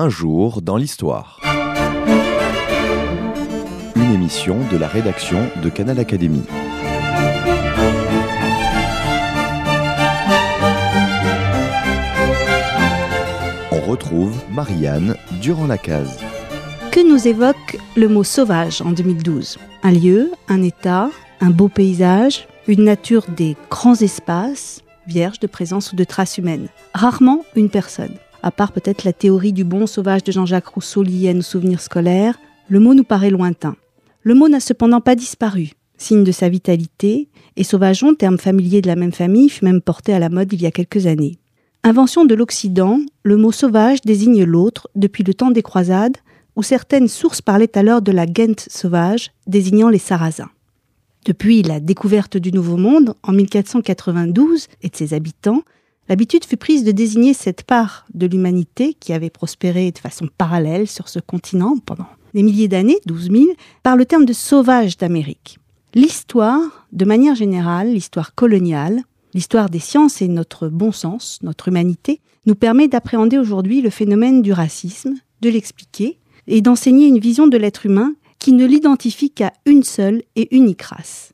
Un 0.00 0.10
jour 0.10 0.62
dans 0.62 0.76
l'histoire. 0.76 1.40
Une 3.96 4.14
émission 4.14 4.60
de 4.70 4.76
la 4.76 4.86
rédaction 4.86 5.40
de 5.60 5.68
Canal 5.68 5.98
Académie. 5.98 6.44
On 13.72 13.80
retrouve 13.80 14.40
Marianne 14.52 15.16
durant 15.40 15.66
la 15.66 15.78
case. 15.78 16.20
Que 16.92 17.04
nous 17.04 17.26
évoque 17.26 17.80
le 17.96 18.06
mot 18.06 18.22
sauvage 18.22 18.80
en 18.82 18.92
2012 18.92 19.58
Un 19.82 19.90
lieu, 19.90 20.30
un 20.46 20.62
état, 20.62 21.10
un 21.40 21.50
beau 21.50 21.68
paysage, 21.68 22.46
une 22.68 22.84
nature 22.84 23.24
des 23.36 23.56
grands 23.68 23.96
espaces, 23.96 24.84
vierge 25.08 25.40
de 25.40 25.48
présence 25.48 25.92
ou 25.92 25.96
de 25.96 26.04
traces 26.04 26.38
humaines. 26.38 26.68
Rarement 26.94 27.44
une 27.56 27.68
personne. 27.68 28.14
À 28.42 28.50
part 28.50 28.72
peut-être 28.72 29.04
la 29.04 29.12
théorie 29.12 29.52
du 29.52 29.64
bon 29.64 29.86
sauvage 29.86 30.22
de 30.22 30.30
Jean-Jacques 30.30 30.68
Rousseau 30.68 31.02
liée 31.02 31.30
à 31.30 31.34
nos 31.34 31.42
souvenirs 31.42 31.80
scolaires, 31.80 32.38
le 32.68 32.78
mot 32.78 32.94
nous 32.94 33.04
paraît 33.04 33.30
lointain. 33.30 33.76
Le 34.22 34.34
mot 34.34 34.48
n'a 34.48 34.60
cependant 34.60 35.00
pas 35.00 35.16
disparu, 35.16 35.72
signe 35.96 36.22
de 36.22 36.32
sa 36.32 36.48
vitalité, 36.48 37.28
et 37.56 37.64
sauvageon, 37.64 38.14
terme 38.14 38.38
familier 38.38 38.80
de 38.80 38.86
la 38.86 38.96
même 38.96 39.12
famille, 39.12 39.48
fut 39.48 39.64
même 39.64 39.80
porté 39.80 40.12
à 40.12 40.20
la 40.20 40.28
mode 40.28 40.52
il 40.52 40.62
y 40.62 40.66
a 40.66 40.70
quelques 40.70 41.06
années. 41.06 41.38
Invention 41.82 42.24
de 42.24 42.34
l'Occident, 42.34 43.00
le 43.24 43.36
mot 43.36 43.52
sauvage 43.52 44.02
désigne 44.02 44.44
l'autre 44.44 44.88
depuis 44.94 45.24
le 45.24 45.34
temps 45.34 45.50
des 45.50 45.62
croisades, 45.62 46.16
où 46.54 46.62
certaines 46.62 47.08
sources 47.08 47.42
parlaient 47.42 47.76
alors 47.76 48.02
de 48.02 48.12
la 48.12 48.26
Ghent 48.26 48.66
sauvage, 48.68 49.32
désignant 49.46 49.88
les 49.88 49.98
Sarrasins. 49.98 50.50
Depuis 51.24 51.62
la 51.62 51.80
découverte 51.80 52.36
du 52.36 52.52
Nouveau 52.52 52.76
Monde, 52.76 53.14
en 53.22 53.32
1492, 53.32 54.68
et 54.82 54.88
de 54.88 54.96
ses 54.96 55.14
habitants, 55.14 55.62
l'habitude 56.08 56.44
fut 56.44 56.56
prise 56.56 56.84
de 56.84 56.92
désigner 56.92 57.34
cette 57.34 57.62
part 57.62 58.06
de 58.14 58.26
l'humanité 58.26 58.94
qui 58.94 59.12
avait 59.12 59.30
prospéré 59.30 59.90
de 59.90 59.98
façon 59.98 60.28
parallèle 60.38 60.86
sur 60.86 61.08
ce 61.08 61.18
continent 61.18 61.76
pendant 61.84 62.06
des 62.34 62.42
milliers 62.42 62.68
d'années, 62.68 62.98
12 63.06 63.30
000, 63.30 63.44
par 63.82 63.96
le 63.96 64.04
terme 64.04 64.24
de 64.24 64.32
sauvage 64.32 64.96
d'Amérique. 64.96 65.58
L'histoire, 65.94 66.86
de 66.92 67.04
manière 67.04 67.34
générale, 67.34 67.92
l'histoire 67.92 68.34
coloniale, 68.34 69.02
l'histoire 69.34 69.70
des 69.70 69.78
sciences 69.78 70.20
et 70.20 70.28
notre 70.28 70.68
bon 70.68 70.92
sens, 70.92 71.38
notre 71.42 71.68
humanité, 71.68 72.20
nous 72.46 72.54
permet 72.54 72.88
d'appréhender 72.88 73.38
aujourd'hui 73.38 73.80
le 73.80 73.90
phénomène 73.90 74.42
du 74.42 74.52
racisme, 74.52 75.14
de 75.40 75.50
l'expliquer 75.50 76.18
et 76.46 76.60
d'enseigner 76.60 77.06
une 77.06 77.18
vision 77.18 77.46
de 77.46 77.56
l'être 77.56 77.86
humain 77.86 78.14
qui 78.38 78.52
ne 78.52 78.66
l'identifie 78.66 79.30
qu'à 79.30 79.52
une 79.66 79.82
seule 79.82 80.22
et 80.36 80.54
unique 80.54 80.82
race. 80.82 81.32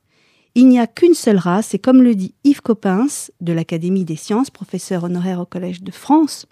Il 0.56 0.68
n'y 0.68 0.78
a 0.78 0.86
qu'une 0.86 1.14
seule 1.14 1.38
race, 1.38 1.74
et 1.74 1.80
comme 1.80 2.00
le 2.00 2.14
dit 2.14 2.32
Yves 2.44 2.60
Coppens 2.60 3.32
de 3.40 3.52
l'Académie 3.52 4.04
des 4.04 4.14
sciences, 4.14 4.50
professeur 4.50 5.02
honoraire 5.02 5.40
au 5.40 5.46
Collège 5.46 5.82
de 5.82 5.90
France, 5.90 6.46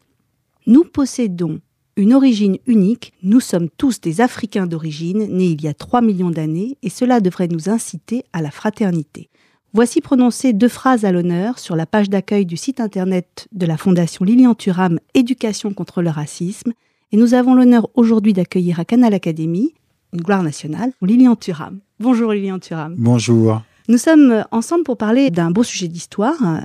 nous 0.66 0.82
possédons 0.82 1.60
une 1.96 2.12
origine 2.12 2.58
unique, 2.66 3.12
nous 3.22 3.38
sommes 3.38 3.68
tous 3.68 4.00
des 4.00 4.20
Africains 4.20 4.66
d'origine, 4.66 5.28
nés 5.28 5.50
il 5.50 5.62
y 5.62 5.68
a 5.68 5.74
3 5.74 6.00
millions 6.00 6.30
d'années, 6.30 6.78
et 6.82 6.88
cela 6.88 7.20
devrait 7.20 7.46
nous 7.46 7.68
inciter 7.68 8.24
à 8.32 8.42
la 8.42 8.50
fraternité. 8.50 9.28
Voici 9.72 10.00
prononcées 10.00 10.52
deux 10.52 10.68
phrases 10.68 11.04
à 11.04 11.12
l'honneur 11.12 11.60
sur 11.60 11.76
la 11.76 11.86
page 11.86 12.10
d'accueil 12.10 12.44
du 12.44 12.56
site 12.56 12.80
internet 12.80 13.46
de 13.52 13.66
la 13.66 13.76
Fondation 13.76 14.24
Lilian 14.24 14.56
Thuram 14.56 14.98
Éducation 15.14 15.72
contre 15.72 16.02
le 16.02 16.10
racisme, 16.10 16.72
et 17.12 17.16
nous 17.16 17.34
avons 17.34 17.54
l'honneur 17.54 17.88
aujourd'hui 17.94 18.32
d'accueillir 18.32 18.80
à 18.80 18.84
Canal 18.84 19.14
Académie 19.14 19.74
une 20.12 20.22
gloire 20.22 20.42
nationale, 20.42 20.92
Lilian 21.02 21.36
Thuram. 21.36 21.78
Bonjour 22.00 22.32
Lilian 22.32 22.58
Thuram. 22.58 22.96
Bonjour. 22.98 23.62
Nous 23.88 23.98
sommes 23.98 24.44
ensemble 24.52 24.84
pour 24.84 24.96
parler 24.96 25.30
d'un 25.30 25.50
beau 25.50 25.64
sujet 25.64 25.88
d'histoire, 25.88 26.36
euh, 26.46 26.60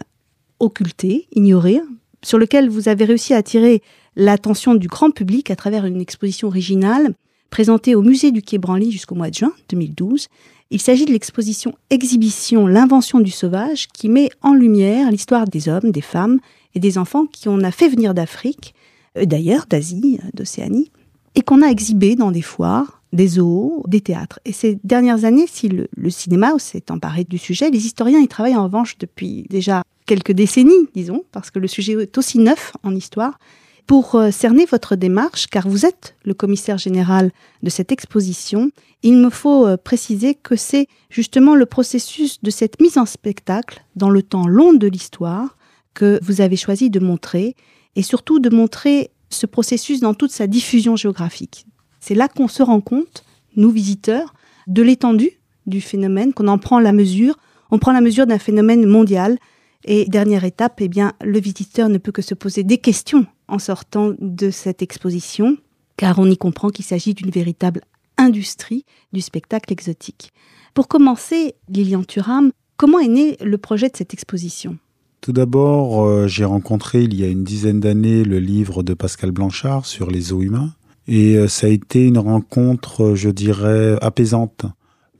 occulté, 0.59 1.27
ignoré, 1.31 1.81
sur 2.23 2.37
lequel 2.37 2.69
vous 2.69 2.89
avez 2.89 3.05
réussi 3.05 3.33
à 3.33 3.37
attirer 3.37 3.81
l'attention 4.15 4.75
du 4.75 4.87
grand 4.87 5.11
public 5.11 5.49
à 5.49 5.55
travers 5.55 5.85
une 5.85 5.99
exposition 5.99 6.47
originale 6.47 7.13
présentée 7.49 7.95
au 7.95 8.01
musée 8.01 8.31
du 8.31 8.41
Quai 8.41 8.57
Branly 8.57 8.91
jusqu'au 8.91 9.15
mois 9.15 9.29
de 9.29 9.35
juin 9.35 9.53
2012. 9.69 10.27
Il 10.69 10.81
s'agit 10.81 11.05
de 11.05 11.11
l'exposition 11.11 11.73
Exhibition 11.89 12.67
L'invention 12.67 13.19
du 13.19 13.31
sauvage 13.31 13.87
qui 13.87 14.09
met 14.09 14.29
en 14.41 14.53
lumière 14.53 15.09
l'histoire 15.09 15.45
des 15.45 15.69
hommes, 15.69 15.91
des 15.91 16.01
femmes 16.01 16.39
et 16.75 16.79
des 16.79 16.97
enfants 16.97 17.25
qui 17.25 17.47
on 17.49 17.59
fait 17.71 17.89
venir 17.89 18.13
d'Afrique, 18.13 18.75
euh, 19.17 19.25
d'ailleurs 19.25 19.65
d'Asie, 19.67 20.19
d'Océanie, 20.33 20.91
et 21.35 21.41
qu'on 21.41 21.61
a 21.61 21.67
exhibé 21.67 22.15
dans 22.15 22.31
des 22.31 22.41
foires, 22.41 22.96
des 23.13 23.27
zoos, 23.27 23.83
des 23.87 24.01
théâtres. 24.01 24.39
Et 24.45 24.51
ces 24.51 24.79
dernières 24.83 25.25
années, 25.25 25.47
si 25.47 25.69
le, 25.69 26.09
cinéma 26.09 26.57
s'est 26.59 26.91
emparé 26.91 27.23
du 27.23 27.37
sujet, 27.37 27.69
les 27.69 27.85
historiens 27.85 28.19
y 28.19 28.27
travaillent 28.27 28.55
en 28.55 28.65
revanche 28.65 28.97
depuis 28.97 29.45
déjà 29.49 29.83
quelques 30.05 30.31
décennies, 30.31 30.87
disons, 30.93 31.23
parce 31.31 31.51
que 31.51 31.59
le 31.59 31.67
sujet 31.67 31.93
est 31.93 32.17
aussi 32.17 32.39
neuf 32.39 32.73
en 32.83 32.95
histoire, 32.95 33.39
pour 33.85 34.15
euh, 34.15 34.31
cerner 34.31 34.65
votre 34.65 34.97
démarche, 34.97 35.47
car 35.47 35.67
vous 35.67 35.85
êtes 35.85 36.15
le 36.25 36.33
commissaire 36.33 36.77
général 36.77 37.31
de 37.63 37.69
cette 37.69 37.93
exposition, 37.93 38.69
il 39.01 39.15
me 39.15 39.29
faut 39.29 39.65
euh, 39.65 39.77
préciser 39.77 40.35
que 40.35 40.57
c'est 40.57 40.87
justement 41.09 41.55
le 41.55 41.65
processus 41.65 42.41
de 42.43 42.49
cette 42.51 42.81
mise 42.81 42.97
en 42.97 43.05
spectacle 43.05 43.83
dans 43.95 44.09
le 44.09 44.21
temps 44.23 44.47
long 44.47 44.73
de 44.73 44.87
l'histoire 44.87 45.57
que 45.93 46.19
vous 46.21 46.41
avez 46.41 46.57
choisi 46.57 46.89
de 46.89 46.99
montrer, 46.99 47.55
et 47.95 48.03
surtout 48.03 48.39
de 48.39 48.49
montrer 48.49 49.09
ce 49.29 49.45
processus 49.45 50.01
dans 50.01 50.13
toute 50.13 50.31
sa 50.31 50.47
diffusion 50.47 50.95
géographique. 50.95 51.65
C'est 52.07 52.15
là 52.15 52.29
qu'on 52.29 52.47
se 52.47 52.63
rend 52.63 52.79
compte, 52.79 53.25
nous 53.57 53.69
visiteurs, 53.69 54.33
de 54.67 54.81
l'étendue 54.81 55.41
du 55.65 55.81
phénomène, 55.81 56.31
qu'on 56.31 56.47
en 56.47 56.57
prend 56.57 56.79
la 56.79 56.93
mesure. 56.93 57.35
On 57.69 57.79
prend 57.79 57.91
la 57.91 57.99
mesure 57.99 58.25
d'un 58.25 58.39
phénomène 58.39 58.85
mondial. 58.85 59.37
Et 59.83 60.05
dernière 60.05 60.45
étape, 60.45 60.79
eh 60.79 60.87
bien, 60.87 61.11
le 61.21 61.37
visiteur 61.37 61.89
ne 61.89 61.97
peut 61.97 62.13
que 62.13 62.21
se 62.21 62.33
poser 62.33 62.63
des 62.63 62.77
questions 62.77 63.25
en 63.49 63.59
sortant 63.59 64.13
de 64.21 64.51
cette 64.51 64.81
exposition, 64.81 65.57
car 65.97 66.17
on 66.17 66.31
y 66.31 66.37
comprend 66.37 66.69
qu'il 66.69 66.85
s'agit 66.85 67.13
d'une 67.13 67.29
véritable 67.29 67.81
industrie 68.17 68.85
du 69.11 69.19
spectacle 69.19 69.73
exotique. 69.73 70.31
Pour 70.73 70.87
commencer, 70.87 71.55
Lilian 71.67 72.03
Thuram, 72.03 72.53
comment 72.77 72.99
est 72.99 73.09
né 73.09 73.35
le 73.43 73.57
projet 73.57 73.89
de 73.89 73.97
cette 73.97 74.13
exposition? 74.13 74.77
Tout 75.19 75.33
d'abord, 75.33 76.05
euh, 76.05 76.25
j'ai 76.25 76.45
rencontré 76.45 77.03
il 77.03 77.13
y 77.19 77.25
a 77.25 77.27
une 77.27 77.43
dizaine 77.43 77.81
d'années 77.81 78.23
le 78.23 78.39
livre 78.39 78.81
de 78.81 78.93
Pascal 78.93 79.31
Blanchard 79.31 79.85
sur 79.85 80.09
les 80.09 80.31
os 80.31 80.41
humains. 80.41 80.71
Et 81.07 81.35
euh, 81.35 81.47
ça 81.47 81.67
a 81.67 81.69
été 81.69 82.05
une 82.05 82.17
rencontre, 82.17 83.03
euh, 83.03 83.15
je 83.15 83.29
dirais, 83.29 83.97
apaisante 84.01 84.65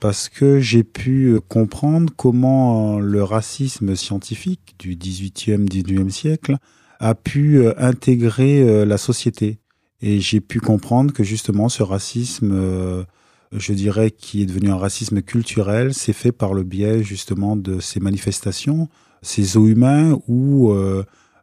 parce 0.00 0.28
que 0.28 0.60
j'ai 0.60 0.84
pu 0.84 1.32
euh, 1.32 1.40
comprendre 1.40 2.12
comment 2.14 3.00
le 3.00 3.24
racisme 3.24 3.96
scientifique 3.96 4.76
du 4.78 4.96
18e, 4.96 5.66
19e 5.66 6.10
siècle 6.10 6.56
a 7.00 7.14
pu 7.14 7.64
intégrer 7.76 8.84
la 8.84 8.98
société. 8.98 9.60
Et 10.02 10.18
j'ai 10.18 10.40
pu 10.40 10.58
comprendre 10.58 11.12
que 11.12 11.22
justement 11.22 11.68
ce 11.68 11.84
racisme, 11.84 13.06
je 13.52 13.72
dirais, 13.72 14.10
qui 14.10 14.42
est 14.42 14.46
devenu 14.46 14.70
un 14.70 14.76
racisme 14.78 15.22
culturel, 15.22 15.94
s'est 15.94 16.12
fait 16.12 16.32
par 16.32 16.54
le 16.54 16.64
biais 16.64 17.04
justement 17.04 17.54
de 17.54 17.78
ces 17.78 18.00
manifestations, 18.00 18.88
ces 19.22 19.56
eaux 19.56 19.68
humains 19.68 20.18
où 20.26 20.74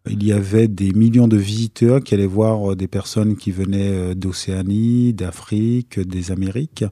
il 0.07 0.23
y 0.23 0.31
avait 0.31 0.67
des 0.67 0.91
millions 0.91 1.27
de 1.27 1.37
visiteurs 1.37 2.01
qui 2.01 2.13
allaient 2.13 2.25
voir 2.25 2.71
euh, 2.71 2.75
des 2.75 2.87
personnes 2.87 3.35
qui 3.35 3.51
venaient 3.51 4.11
euh, 4.11 4.13
d'Océanie, 4.13 5.13
d'Afrique, 5.13 5.99
des 5.99 6.31
Amériques, 6.31 6.85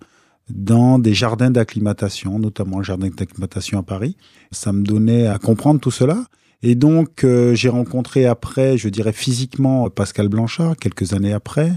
dans 0.50 1.00
des 1.00 1.14
jardins 1.14 1.52
d'acclimatation, 1.52 2.40
notamment 2.40 2.80
le 2.80 2.84
jardin 2.84 3.10
d'acclimatation 3.10 3.80
à 3.80 3.84
Paris. 3.84 4.18
Ça 4.52 4.74
me 4.74 4.84
donnait 4.84 5.28
à 5.28 5.38
comprendre 5.38 5.80
tout 5.80 5.92
cela. 5.92 6.26
Et 6.62 6.76
donc, 6.76 7.24
euh, 7.24 7.54
j'ai 7.54 7.70
rencontré 7.70 8.26
après, 8.26 8.78
je 8.78 8.90
dirais 8.90 9.14
physiquement, 9.14 9.90
Pascal 9.90 10.30
Blanchard, 10.30 10.78
quelques 10.78 11.14
années 11.14 11.34
après. 11.34 11.72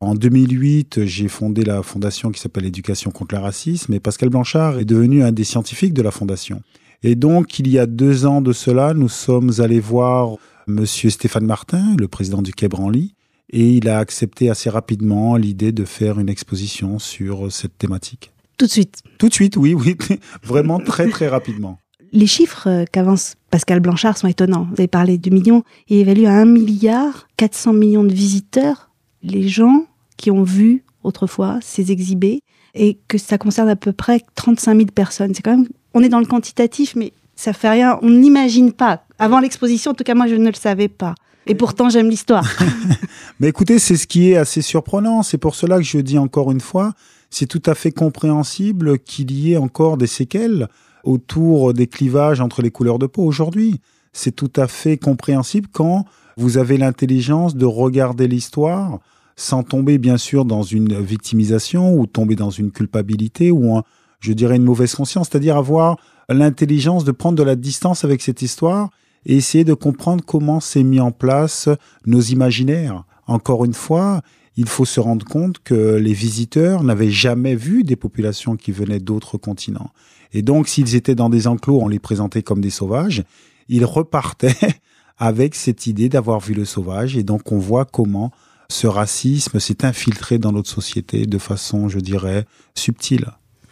En 0.00 0.14
2008, 0.14 1.04
j'ai 1.04 1.28
fondé 1.28 1.62
la 1.62 1.82
fondation 1.82 2.30
qui 2.30 2.40
s'appelle 2.40 2.64
Éducation 2.64 3.10
contre 3.10 3.34
le 3.34 3.40
racisme, 3.42 3.92
et 3.92 4.00
Pascal 4.00 4.30
Blanchard 4.30 4.78
est 4.78 4.86
devenu 4.86 5.22
un 5.22 5.32
des 5.32 5.44
scientifiques 5.44 5.92
de 5.92 6.00
la 6.00 6.10
fondation. 6.10 6.62
Et 7.02 7.14
donc, 7.14 7.58
il 7.58 7.68
y 7.68 7.78
a 7.78 7.86
deux 7.86 8.26
ans 8.26 8.42
de 8.42 8.52
cela, 8.52 8.92
nous 8.92 9.08
sommes 9.08 9.52
allés 9.58 9.80
voir 9.80 10.36
Monsieur 10.66 11.08
Stéphane 11.08 11.46
Martin, 11.46 11.96
le 11.98 12.08
président 12.08 12.42
du 12.42 12.52
Quai 12.52 12.68
Branly, 12.68 13.14
et 13.48 13.72
il 13.72 13.88
a 13.88 13.98
accepté 13.98 14.50
assez 14.50 14.68
rapidement 14.68 15.36
l'idée 15.36 15.72
de 15.72 15.84
faire 15.84 16.20
une 16.20 16.28
exposition 16.28 16.98
sur 16.98 17.50
cette 17.50 17.78
thématique. 17.78 18.32
Tout 18.58 18.66
de 18.66 18.70
suite 18.70 18.98
Tout 19.18 19.30
de 19.30 19.34
suite, 19.34 19.56
oui, 19.56 19.72
oui, 19.72 19.96
vraiment 20.42 20.78
très 20.78 21.08
très 21.08 21.28
rapidement. 21.28 21.78
Les 22.12 22.26
chiffres 22.26 22.84
qu'avance 22.92 23.34
Pascal 23.50 23.80
Blanchard 23.80 24.18
sont 24.18 24.28
étonnants. 24.28 24.66
Vous 24.68 24.80
avez 24.80 24.88
parlé 24.88 25.16
de 25.16 25.30
millions, 25.30 25.64
il 25.88 25.98
évalue 25.98 26.26
à 26.26 26.32
1 26.32 26.44
milliard 26.44 27.28
400 27.38 27.72
millions 27.72 28.04
de 28.04 28.12
visiteurs 28.12 28.90
les 29.22 29.48
gens 29.48 29.86
qui 30.16 30.30
ont 30.30 30.42
vu 30.42 30.84
autrefois 31.02 31.58
ces 31.62 31.92
exhibés 31.92 32.42
et 32.74 32.98
que 33.08 33.16
ça 33.18 33.38
concerne 33.38 33.68
à 33.68 33.76
peu 33.76 33.92
près 33.92 34.20
35 34.34 34.76
000 34.76 34.86
personnes. 34.94 35.34
C'est 35.34 35.42
quand 35.42 35.56
même, 35.56 35.68
on 35.94 36.02
est 36.02 36.08
dans 36.08 36.20
le 36.20 36.26
quantitatif, 36.26 36.94
mais 36.96 37.12
ça 37.36 37.52
fait 37.52 37.70
rien. 37.70 37.98
On 38.02 38.10
n'imagine 38.10 38.72
pas. 38.72 39.04
Avant 39.18 39.40
l'exposition, 39.40 39.92
en 39.92 39.94
tout 39.94 40.04
cas, 40.04 40.14
moi, 40.14 40.26
je 40.26 40.34
ne 40.34 40.48
le 40.48 40.54
savais 40.54 40.88
pas. 40.88 41.14
Et 41.46 41.54
pourtant, 41.54 41.88
j'aime 41.88 42.08
l'histoire. 42.08 42.46
Mais 43.40 43.48
écoutez, 43.48 43.78
c'est 43.78 43.96
ce 43.96 44.06
qui 44.06 44.30
est 44.30 44.36
assez 44.36 44.62
surprenant. 44.62 45.22
C'est 45.22 45.38
pour 45.38 45.54
cela 45.54 45.78
que 45.78 45.82
je 45.82 45.98
dis 45.98 46.18
encore 46.18 46.52
une 46.52 46.60
fois, 46.60 46.92
c'est 47.30 47.46
tout 47.46 47.62
à 47.66 47.74
fait 47.74 47.92
compréhensible 47.92 48.98
qu'il 48.98 49.32
y 49.32 49.52
ait 49.52 49.56
encore 49.56 49.96
des 49.96 50.06
séquelles 50.06 50.68
autour 51.02 51.72
des 51.72 51.86
clivages 51.86 52.40
entre 52.40 52.60
les 52.60 52.70
couleurs 52.70 52.98
de 52.98 53.06
peau 53.06 53.24
aujourd'hui. 53.24 53.80
C'est 54.12 54.36
tout 54.36 54.52
à 54.56 54.68
fait 54.68 54.98
compréhensible 54.98 55.68
quand 55.72 56.04
vous 56.36 56.58
avez 56.58 56.76
l'intelligence 56.76 57.56
de 57.56 57.64
regarder 57.64 58.28
l'histoire 58.28 58.98
sans 59.36 59.62
tomber 59.62 59.96
bien 59.96 60.18
sûr 60.18 60.44
dans 60.44 60.62
une 60.62 61.00
victimisation 61.00 61.94
ou 61.94 62.06
tomber 62.06 62.36
dans 62.36 62.50
une 62.50 62.70
culpabilité 62.70 63.50
ou 63.50 63.80
je 64.20 64.32
dirais 64.32 64.56
une 64.56 64.64
mauvaise 64.64 64.94
conscience, 64.94 65.28
c'est-à-dire 65.30 65.56
avoir 65.56 65.96
l'intelligence 66.28 67.04
de 67.04 67.12
prendre 67.12 67.36
de 67.36 67.42
la 67.42 67.56
distance 67.56 68.04
avec 68.04 68.22
cette 68.22 68.42
histoire 68.42 68.90
et 69.26 69.36
essayer 69.36 69.64
de 69.64 69.74
comprendre 69.74 70.24
comment 70.24 70.60
s'est 70.60 70.82
mis 70.82 71.00
en 71.00 71.10
place 71.10 71.68
nos 72.06 72.20
imaginaires. 72.20 73.04
Encore 73.26 73.64
une 73.64 73.74
fois, 73.74 74.22
il 74.56 74.68
faut 74.68 74.84
se 74.84 75.00
rendre 75.00 75.24
compte 75.24 75.58
que 75.62 75.96
les 75.96 76.12
visiteurs 76.12 76.82
n'avaient 76.84 77.10
jamais 77.10 77.54
vu 77.54 77.82
des 77.82 77.96
populations 77.96 78.56
qui 78.56 78.72
venaient 78.72 79.00
d'autres 79.00 79.38
continents. 79.38 79.90
Et 80.32 80.42
donc, 80.42 80.68
s'ils 80.68 80.94
étaient 80.94 81.14
dans 81.14 81.30
des 81.30 81.46
enclos, 81.46 81.80
on 81.80 81.88
les 81.88 81.98
présentait 81.98 82.42
comme 82.42 82.60
des 82.60 82.70
sauvages, 82.70 83.24
ils 83.68 83.84
repartaient 83.84 84.80
avec 85.18 85.54
cette 85.54 85.86
idée 85.86 86.08
d'avoir 86.08 86.40
vu 86.40 86.54
le 86.54 86.64
sauvage. 86.64 87.16
Et 87.16 87.22
donc, 87.22 87.52
on 87.52 87.58
voit 87.58 87.84
comment 87.84 88.32
ce 88.68 88.86
racisme 88.86 89.58
s'est 89.58 89.84
infiltré 89.84 90.38
dans 90.38 90.52
notre 90.52 90.70
société 90.70 91.26
de 91.26 91.38
façon, 91.38 91.88
je 91.88 91.98
dirais, 91.98 92.46
subtile. 92.74 93.26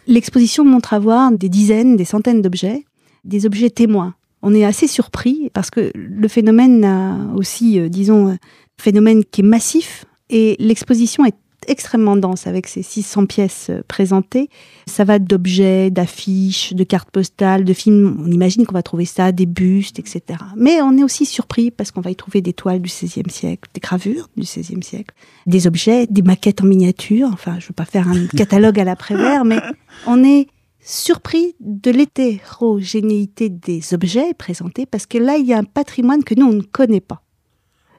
L'exposition 0.09 0.65
montre 0.65 0.95
avoir 0.95 1.31
des 1.31 1.49
dizaines, 1.49 1.95
des 1.95 2.03
centaines 2.03 2.41
d'objets, 2.41 2.83
des 3.25 3.45
objets 3.45 3.69
témoins. 3.69 4.15
On 4.41 4.55
est 4.55 4.65
assez 4.65 4.87
surpris 4.87 5.51
parce 5.53 5.69
que 5.69 5.91
le 5.93 6.27
phénomène 6.27 6.83
a 6.83 7.31
aussi, 7.35 7.79
euh, 7.79 7.89
disons, 7.89 8.29
un 8.29 8.37
phénomène 8.81 9.23
qui 9.23 9.41
est 9.41 9.43
massif 9.43 10.05
et 10.31 10.55
l'exposition 10.57 11.25
est 11.25 11.35
extrêmement 11.69 12.17
dense 12.17 12.47
avec 12.47 12.67
ces 12.67 12.83
600 12.83 13.25
pièces 13.27 13.67
euh, 13.69 13.81
présentées. 13.87 14.49
Ça 14.87 15.03
va 15.03 15.19
d'objets, 15.19 15.91
d'affiches, 15.91 16.73
de 16.73 16.83
cartes 16.83 17.11
postales, 17.11 17.63
de 17.63 17.73
films. 17.73 18.17
On 18.25 18.31
imagine 18.31 18.65
qu'on 18.65 18.73
va 18.73 18.83
trouver 18.83 19.05
ça, 19.05 19.31
des 19.31 19.45
bustes, 19.45 19.99
etc. 19.99 20.39
Mais 20.57 20.81
on 20.81 20.97
est 20.97 21.03
aussi 21.03 21.25
surpris 21.25 21.71
parce 21.71 21.91
qu'on 21.91 22.01
va 22.01 22.11
y 22.11 22.15
trouver 22.15 22.41
des 22.41 22.53
toiles 22.53 22.81
du 22.81 22.89
XVIe 22.89 23.29
siècle, 23.29 23.69
des 23.73 23.79
gravures 23.79 24.27
du 24.35 24.43
XVIe 24.43 24.83
siècle, 24.83 25.15
des 25.45 25.67
objets, 25.67 26.07
des 26.07 26.23
maquettes 26.23 26.61
en 26.61 26.65
miniature. 26.65 27.29
Enfin, 27.31 27.53
je 27.59 27.65
ne 27.65 27.69
veux 27.69 27.75
pas 27.75 27.85
faire 27.85 28.07
un 28.07 28.27
catalogue 28.37 28.79
à 28.79 28.83
l'après-vert, 28.83 29.45
mais 29.45 29.59
on 30.07 30.23
est 30.23 30.47
surpris 30.81 31.55
de 31.59 31.91
l'hétérogénéité 31.91 33.49
des 33.49 33.93
objets 33.93 34.33
présentés 34.33 34.85
parce 34.85 35.05
que 35.05 35.17
là, 35.17 35.37
il 35.37 35.45
y 35.45 35.53
a 35.53 35.57
un 35.57 35.63
patrimoine 35.63 36.23
que 36.23 36.33
nous, 36.33 36.47
on 36.47 36.53
ne 36.53 36.61
connaît 36.61 37.01
pas. 37.01 37.21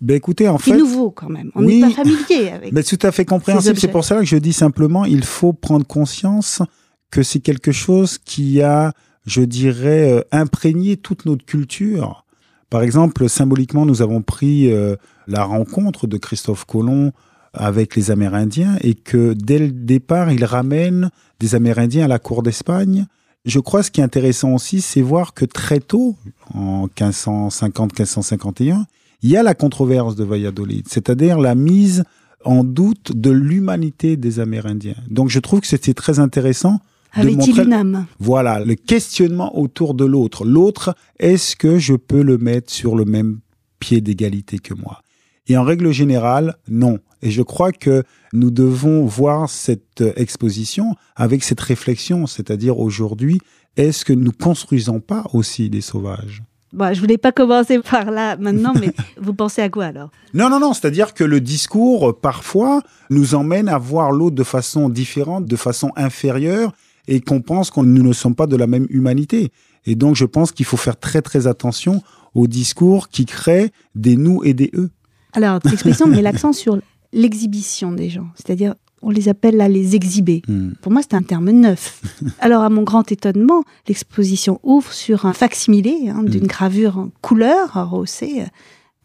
Ben 0.00 0.16
écoutez, 0.16 0.48
en 0.48 0.58
fait, 0.58 0.70
c'est 0.70 0.78
nouveau 0.78 1.10
quand 1.10 1.28
même. 1.28 1.50
On 1.54 1.62
n'est 1.62 1.80
pas 1.80 1.90
familier 1.90 2.48
avec. 2.54 2.72
Mais 2.72 2.82
tout 2.82 2.98
à 3.02 3.12
fait 3.12 3.24
compréhensible. 3.24 3.78
C'est 3.78 3.88
pour 3.88 4.04
ça 4.04 4.18
que 4.18 4.24
je 4.24 4.36
dis 4.36 4.52
simplement, 4.52 5.04
il 5.04 5.24
faut 5.24 5.52
prendre 5.52 5.86
conscience 5.86 6.62
que 7.10 7.22
c'est 7.22 7.40
quelque 7.40 7.72
chose 7.72 8.18
qui 8.18 8.62
a, 8.62 8.92
je 9.26 9.42
dirais, 9.42 10.10
euh, 10.10 10.22
imprégné 10.32 10.96
toute 10.96 11.26
notre 11.26 11.44
culture. 11.44 12.24
Par 12.70 12.82
exemple, 12.82 13.28
symboliquement, 13.28 13.84
nous 13.84 14.00
avons 14.00 14.22
pris 14.22 14.72
euh, 14.72 14.96
la 15.26 15.44
rencontre 15.44 16.06
de 16.06 16.16
Christophe 16.16 16.64
Colomb 16.64 17.12
avec 17.52 17.96
les 17.96 18.10
Amérindiens 18.10 18.76
et 18.80 18.94
que 18.94 19.34
dès 19.34 19.58
le 19.58 19.72
départ, 19.72 20.30
il 20.30 20.44
ramène 20.44 21.10
des 21.40 21.54
Amérindiens 21.56 22.04
à 22.04 22.08
la 22.08 22.20
cour 22.20 22.42
d'Espagne. 22.42 23.06
Je 23.44 23.58
crois 23.58 23.82
ce 23.82 23.90
qui 23.90 24.00
est 24.00 24.04
intéressant 24.04 24.54
aussi, 24.54 24.80
c'est 24.80 25.02
voir 25.02 25.34
que 25.34 25.44
très 25.44 25.80
tôt, 25.80 26.16
en 26.54 26.86
1550-1551, 26.88 28.84
il 29.22 29.30
y 29.30 29.36
a 29.36 29.42
la 29.42 29.54
controverse 29.54 30.16
de 30.16 30.24
Valladolid, 30.24 30.86
c'est-à-dire 30.88 31.38
la 31.38 31.54
mise 31.54 32.04
en 32.44 32.64
doute 32.64 33.12
de 33.14 33.30
l'humanité 33.30 34.16
des 34.16 34.40
Amérindiens. 34.40 34.96
Donc 35.08 35.28
je 35.28 35.38
trouve 35.40 35.60
que 35.60 35.66
c'était 35.66 35.94
très 35.94 36.18
intéressant. 36.18 36.80
Avait-il 37.12 37.60
une 37.60 37.72
âme 37.72 38.06
Voilà, 38.18 38.60
le 38.64 38.76
questionnement 38.76 39.58
autour 39.58 39.94
de 39.94 40.04
l'autre. 40.04 40.44
L'autre, 40.44 40.94
est-ce 41.18 41.56
que 41.56 41.78
je 41.78 41.94
peux 41.94 42.22
le 42.22 42.38
mettre 42.38 42.72
sur 42.72 42.96
le 42.96 43.04
même 43.04 43.40
pied 43.78 44.00
d'égalité 44.00 44.58
que 44.58 44.74
moi? 44.74 45.02
Et 45.48 45.56
en 45.56 45.64
règle 45.64 45.90
générale, 45.90 46.56
non. 46.68 47.00
Et 47.22 47.30
je 47.30 47.42
crois 47.42 47.72
que 47.72 48.04
nous 48.32 48.50
devons 48.50 49.04
voir 49.04 49.50
cette 49.50 50.04
exposition 50.16 50.94
avec 51.16 51.42
cette 51.42 51.60
réflexion, 51.60 52.26
c'est-à-dire 52.26 52.78
aujourd'hui, 52.78 53.40
est-ce 53.76 54.04
que 54.04 54.12
nous 54.12 54.32
construisons 54.32 55.00
pas 55.00 55.24
aussi 55.32 55.68
des 55.68 55.80
sauvages? 55.80 56.42
Bon, 56.72 56.94
je 56.94 57.00
voulais 57.00 57.18
pas 57.18 57.32
commencer 57.32 57.80
par 57.80 58.10
là 58.10 58.36
maintenant, 58.36 58.72
mais 58.78 58.92
vous 59.20 59.34
pensez 59.34 59.60
à 59.60 59.68
quoi 59.68 59.86
alors? 59.86 60.10
Non, 60.34 60.48
non, 60.48 60.60
non. 60.60 60.72
C'est-à-dire 60.72 61.14
que 61.14 61.24
le 61.24 61.40
discours, 61.40 62.18
parfois, 62.18 62.82
nous 63.10 63.34
emmène 63.34 63.68
à 63.68 63.78
voir 63.78 64.12
l'autre 64.12 64.36
de 64.36 64.44
façon 64.44 64.88
différente, 64.88 65.46
de 65.46 65.56
façon 65.56 65.90
inférieure, 65.96 66.72
et 67.08 67.20
qu'on 67.20 67.40
pense 67.40 67.70
qu'on 67.70 67.82
nous 67.82 68.02
ne 68.02 68.12
sommes 68.12 68.36
pas 68.36 68.46
de 68.46 68.56
la 68.56 68.68
même 68.68 68.86
humanité. 68.90 69.50
Et 69.84 69.96
donc, 69.96 70.14
je 70.14 70.24
pense 70.24 70.52
qu'il 70.52 70.66
faut 70.66 70.76
faire 70.76 70.98
très, 70.98 71.22
très 71.22 71.46
attention 71.46 72.02
au 72.34 72.46
discours 72.46 73.08
qui 73.08 73.24
crée 73.24 73.72
des 73.96 74.16
nous 74.16 74.44
et 74.44 74.54
des 74.54 74.70
eux. 74.74 74.90
Alors, 75.32 75.58
l'expression 75.64 76.06
met 76.06 76.22
l'accent 76.22 76.52
sur 76.52 76.78
l'exhibition 77.12 77.90
des 77.90 78.10
gens, 78.10 78.28
c'est-à-dire 78.36 78.74
on 79.02 79.10
les 79.10 79.28
appelle 79.28 79.56
là 79.56 79.68
les 79.68 79.96
exhibés. 79.96 80.42
Hmm. 80.46 80.72
Pour 80.80 80.92
moi, 80.92 81.02
c'est 81.02 81.14
un 81.14 81.22
terme 81.22 81.50
neuf. 81.50 82.02
Alors, 82.40 82.62
à 82.62 82.70
mon 82.70 82.82
grand 82.82 83.10
étonnement, 83.10 83.62
l'exposition 83.88 84.60
ouvre 84.62 84.92
sur 84.92 85.26
un 85.26 85.32
facsimilé 85.32 86.08
hein, 86.08 86.22
d'une 86.22 86.44
hmm. 86.44 86.48
gravure 86.48 86.98
en 86.98 87.08
couleur 87.22 87.76
arrosée, 87.76 88.44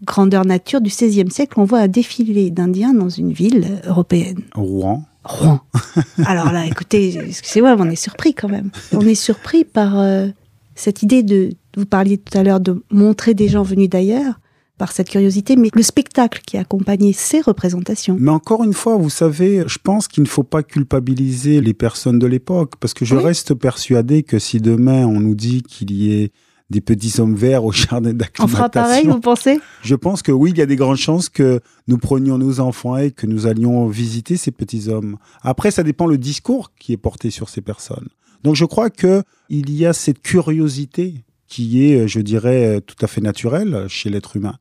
grandeur 0.03 0.45
nature 0.45 0.81
du 0.81 0.89
XVIe 0.89 1.31
siècle. 1.31 1.59
On 1.59 1.65
voit 1.65 1.79
un 1.79 1.87
défilé 1.87 2.51
d'Indiens 2.51 2.93
dans 2.93 3.09
une 3.09 3.31
ville 3.31 3.81
européenne. 3.85 4.41
Rouen. 4.53 5.03
Rouen. 5.23 5.61
Alors 6.25 6.51
là, 6.51 6.65
écoutez, 6.65 7.17
excusez-moi, 7.27 7.75
on 7.79 7.89
est 7.89 7.95
surpris 7.95 8.33
quand 8.33 8.49
même. 8.49 8.69
On 8.91 9.01
est 9.01 9.15
surpris 9.15 9.63
par 9.63 9.99
euh, 9.99 10.27
cette 10.75 11.03
idée 11.03 11.23
de, 11.23 11.51
vous 11.77 11.85
parliez 11.85 12.17
tout 12.17 12.37
à 12.37 12.43
l'heure 12.43 12.59
de 12.59 12.83
montrer 12.91 13.33
des 13.33 13.47
gens 13.47 13.63
venus 13.63 13.89
d'ailleurs 13.89 14.39
par 14.77 14.91
cette 14.91 15.09
curiosité, 15.09 15.55
mais 15.55 15.69
le 15.73 15.83
spectacle 15.83 16.41
qui 16.45 16.57
accompagnait 16.57 17.13
ces 17.13 17.41
représentations. 17.41 18.17
Mais 18.19 18.31
encore 18.31 18.63
une 18.63 18.73
fois, 18.73 18.97
vous 18.97 19.09
savez, 19.09 19.63
je 19.67 19.77
pense 19.81 20.07
qu'il 20.07 20.23
ne 20.23 20.27
faut 20.27 20.43
pas 20.43 20.63
culpabiliser 20.63 21.61
les 21.61 21.73
personnes 21.73 22.19
de 22.19 22.27
l'époque, 22.27 22.73
parce 22.79 22.93
que 22.93 23.05
je 23.05 23.15
reste 23.15 23.53
persuadé 23.53 24.23
que 24.23 24.39
si 24.39 24.59
demain 24.59 25.05
on 25.05 25.19
nous 25.19 25.35
dit 25.35 25.63
qu'il 25.63 25.91
y 25.91 26.13
ait 26.13 26.31
des 26.71 26.81
petits 26.81 27.19
hommes 27.19 27.35
verts 27.35 27.63
au 27.63 27.71
jardin 27.71 28.11
d'acclimatation. 28.13 28.43
On 28.43 28.47
fera 28.47 28.69
pareil, 28.69 29.05
vous 29.05 29.19
pensez? 29.19 29.59
Je 29.83 29.95
pense 29.95 30.23
que 30.23 30.31
oui, 30.31 30.49
il 30.49 30.57
y 30.57 30.61
a 30.61 30.65
des 30.65 30.75
grandes 30.75 30.97
chances 30.97 31.29
que 31.29 31.59
nous 31.87 31.97
prenions 31.97 32.37
nos 32.37 32.59
enfants 32.59 32.97
et 32.97 33.11
que 33.11 33.27
nous 33.27 33.45
allions 33.45 33.87
visiter 33.87 34.35
ces 34.35 34.51
petits 34.51 34.89
hommes. 34.89 35.17
Après, 35.43 35.69
ça 35.69 35.83
dépend 35.83 36.07
le 36.07 36.17
discours 36.17 36.71
qui 36.79 36.93
est 36.93 36.97
porté 36.97 37.29
sur 37.29 37.49
ces 37.49 37.61
personnes. 37.61 38.07
Donc 38.43 38.55
je 38.55 38.65
crois 38.65 38.89
que 38.89 39.23
il 39.49 39.71
y 39.71 39.85
a 39.85 39.93
cette 39.93 40.21
curiosité 40.21 41.23
qui 41.55 41.89
est, 41.89 42.05
je 42.05 42.19
dirais, 42.19 42.81
tout 42.85 42.97
à 42.99 43.07
fait 43.07 43.21
naturelle 43.21 43.85
chez 43.87 44.09
l'être 44.09 44.35
humain. 44.35 44.55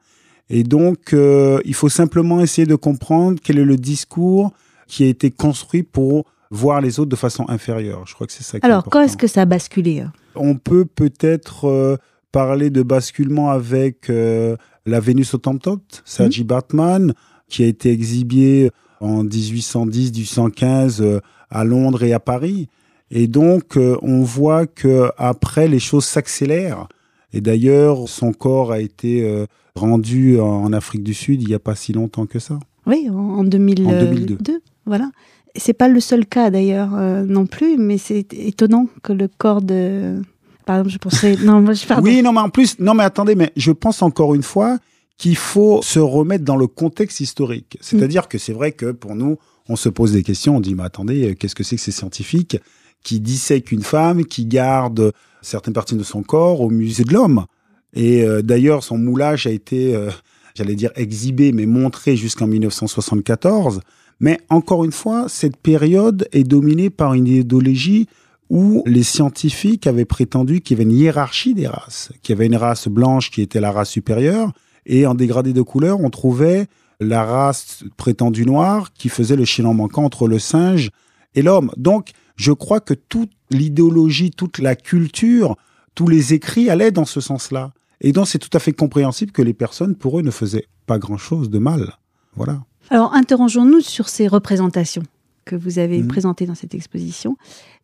Et 0.49 0.63
donc, 0.63 1.13
euh, 1.13 1.61
il 1.65 1.75
faut 1.75 1.89
simplement 1.89 2.41
essayer 2.41 2.69
de 2.69 2.77
comprendre 2.77 3.41
quel 3.43 3.59
est 3.59 3.65
le 3.65 3.77
discours 3.77 4.53
qui 4.87 5.03
a 5.03 5.09
été 5.09 5.33
construit 5.33 5.83
pour 5.83 6.25
voir 6.53 6.81
les 6.81 7.01
autres 7.01 7.11
de 7.11 7.17
façon 7.17 7.47
inférieure. 7.49 8.07
Je 8.07 8.15
crois 8.15 8.29
que 8.29 8.33
c'est 8.33 8.45
ça. 8.45 8.61
Qui 8.61 8.67
Alors, 8.67 8.85
est 8.87 8.91
quand 8.91 9.01
est-ce 9.01 9.17
que 9.17 9.27
ça 9.27 9.43
a 9.43 9.45
basculé 9.45 10.05
On 10.37 10.55
peut 10.55 10.85
peut-être 10.85 11.65
euh, 11.65 11.97
parler 12.31 12.71
de 12.71 12.85
basculement 12.85 13.51
avec 13.51 14.09
euh, 14.09 14.57
la 14.87 15.01
Vénus 15.01 15.35
au 15.35 15.39
Temptot, 15.39 15.81
Saji 16.05 16.45
mmh. 16.45 16.47
Batman, 16.47 17.13
qui 17.49 17.65
a 17.65 17.67
été 17.67 17.91
exhibé 17.91 18.71
en 19.01 19.25
1810-1815 19.25 21.21
à 21.51 21.65
Londres 21.65 22.05
et 22.05 22.13
à 22.13 22.21
Paris. 22.21 22.69
Et 23.15 23.27
donc, 23.29 23.79
on 23.79 24.23
voit 24.23 24.67
que 24.67 25.11
après 25.17 25.69
les 25.69 25.79
choses 25.79 26.05
s'accélèrent. 26.05 26.89
Et 27.33 27.41
d'ailleurs, 27.41 28.09
son 28.09 28.33
corps 28.33 28.73
a 28.73 28.81
été 28.81 29.47
rendu 29.75 30.39
en 30.39 30.73
Afrique 30.73 31.03
du 31.03 31.15
Sud 31.15 31.41
il 31.41 31.49
n'y 31.49 31.55
a 31.55 31.59
pas 31.59 31.75
si 31.75 31.93
longtemps 31.93 32.27
que 32.27 32.39
ça. 32.39 32.59
Oui, 32.87 33.09
en, 33.11 33.45
2002. 33.45 34.63
Voilà. 34.87 35.11
C'est 35.57 35.73
pas 35.73 35.89
le 35.89 36.01
seul 36.01 36.27
cas 36.27 36.51
d'ailleurs 36.51 36.95
euh, 36.95 37.23
non 37.25 37.47
plus, 37.47 37.79
mais 37.79 37.97
c'est 37.97 38.33
étonnant 38.35 38.89
que 39.03 39.13
le 39.13 39.29
corps 39.29 39.63
de. 39.63 40.21
Par 40.67 40.77
exemple, 40.77 40.93
je 40.93 40.99
pensais. 40.99 41.37
non, 41.45 41.61
moi 41.61 41.75
je 41.75 41.87
Oui, 42.01 42.23
non, 42.23 42.33
mais 42.33 42.41
en 42.41 42.51
plus, 42.51 42.79
non, 42.81 42.95
mais 42.95 43.05
attendez, 43.05 43.35
mais 43.35 43.53
je 43.57 43.71
pense 43.71 44.03
encore 44.03 44.35
une 44.35 44.43
fois 44.43 44.79
qu'il 45.17 45.37
faut 45.37 45.81
se 45.83 46.01
remettre 46.01 46.45
dans 46.45 46.57
le 46.57 46.67
contexte 46.67 47.21
historique. 47.21 47.79
C'est-à-dire 47.81 48.27
que 48.27 48.37
c'est 48.37 48.53
vrai 48.53 48.73
que 48.73 48.91
pour 48.91 49.15
nous, 49.15 49.39
on 49.69 49.77
se 49.77 49.89
pose 49.89 50.13
des 50.13 50.25
questions, 50.25 50.57
on 50.57 50.61
dit, 50.61 50.75
mais 50.75 50.83
attendez, 50.83 51.31
euh, 51.31 51.35
qu'est-ce 51.35 51.55
que 51.55 51.63
c'est 51.63 51.77
que 51.77 51.83
ces 51.83 51.93
scientifiques? 51.93 52.59
Qui 53.05 53.21
dissèquent 53.21 53.71
une 53.71 53.85
femme, 53.85 54.25
qui 54.25 54.47
gardent 54.47 55.13
certaines 55.43 55.75
parties 55.75 55.95
de 55.95 56.03
son 56.03 56.25
corps 56.25 56.61
au 56.61 56.71
musée 56.71 57.05
de 57.05 57.13
l'homme 57.13 57.47
et 57.95 58.23
euh, 58.25 58.43
d'ailleurs, 58.43 58.83
son 58.83 58.99
moulage 58.99 59.47
a 59.47 59.51
été, 59.51 59.95
euh, 59.95 60.11
j'allais 60.55 60.75
dire 60.75 60.91
exhibé, 60.97 61.53
mais 61.53 61.67
montré 61.67 62.17
jusqu'en 62.17 62.47
1974. 62.47 63.81
Mais 64.21 64.39
encore 64.49 64.85
une 64.85 64.93
fois, 64.93 65.27
cette 65.29 65.57
période 65.57 66.29
est 66.33 66.45
dominée 66.45 66.91
par 66.91 67.15
une 67.15 67.27
idéologie 67.27 68.09
où 68.51 68.83
les 68.87 69.03
scientifiques 69.03 69.87
avaient 69.87 70.05
prétendu 70.05 70.61
qu'il 70.61 70.77
y 70.77 70.81
avait 70.81 70.91
une 70.91 70.97
hiérarchie 70.97 71.55
des 71.55 71.67
races, 71.67 72.13
qu'il 72.23 72.35
y 72.35 72.37
avait 72.37 72.47
une 72.47 72.57
race 72.57 72.89
blanche 72.89 73.31
qui 73.31 73.43
était 73.43 73.61
la 73.61 73.73
race 73.73 73.91
supérieure, 73.91 74.53
et 74.87 75.07
en 75.07 75.15
dégradé 75.15 75.53
de 75.53 75.63
couleur, 75.63 76.01
on 76.01 76.11
trouvait 76.11 76.67
la 77.01 77.25
race 77.25 77.85
prétendue 77.97 78.45
noire 78.45 78.93
qui 78.93 79.09
faisait 79.09 79.35
le 79.35 79.45
chaînon 79.45 79.73
manquant 79.73 80.05
entre 80.05 80.29
le 80.29 80.39
singe 80.39 80.91
et 81.35 81.43
l'homme. 81.43 81.71
Donc, 81.77 82.11
je 82.37 82.53
crois 82.53 82.81
que 82.81 82.95
toute 82.95 83.31
l'idéologie, 83.51 84.31
toute 84.31 84.59
la 84.59 84.75
culture, 84.77 85.57
tous 85.95 86.09
les 86.09 86.35
écrits 86.35 86.71
allaient 86.71 86.91
dans 86.91 87.05
ce 87.05 87.21
sens-là. 87.21 87.73
Et 88.01 88.13
donc, 88.13 88.27
c'est 88.29 88.39
tout 88.39 88.51
à 88.53 88.59
fait 88.59 88.73
compréhensible 88.73 89.33
que 89.33 89.43
les 89.43 89.55
personnes, 89.55 89.95
pour 89.95 90.19
eux, 90.19 90.23
ne 90.23 90.31
faisaient 90.31 90.67
pas 90.87 90.99
grand-chose 90.99 91.49
de 91.51 91.59
mal. 91.59 91.95
Voilà. 92.37 92.63
Alors, 92.91 93.15
interrogeons-nous 93.15 93.81
sur 93.81 94.09
ces 94.09 94.27
représentations 94.29 95.05
que 95.45 95.57
vous 95.57 95.79
avez 95.79 96.01
Mhm. 96.01 96.09
présentées 96.09 96.47
dans 96.47 96.55
cette 96.55 96.75
exposition. 96.75 97.37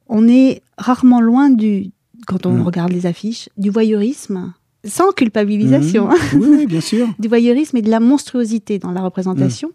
On 0.08 0.28
est 0.28 0.62
rarement 0.76 1.20
loin 1.20 1.48
du, 1.50 1.90
quand 2.26 2.44
on 2.46 2.52
Mhm. 2.52 2.62
regarde 2.62 2.92
les 2.92 3.06
affiches, 3.06 3.48
du 3.56 3.70
voyeurisme, 3.70 4.52
sans 4.84 5.12
culpabilisation, 5.12 6.06
Mhm. 6.06 6.10
hein, 6.12 6.16
Oui, 6.34 6.48
oui, 6.50 6.66
bien 6.66 6.80
sûr. 6.80 7.06
du 7.18 7.28
voyeurisme 7.28 7.76
et 7.76 7.82
de 7.82 7.90
la 7.90 8.00
monstruosité 8.00 8.78
dans 8.78 8.90
la 8.90 9.02
représentation. 9.02 9.70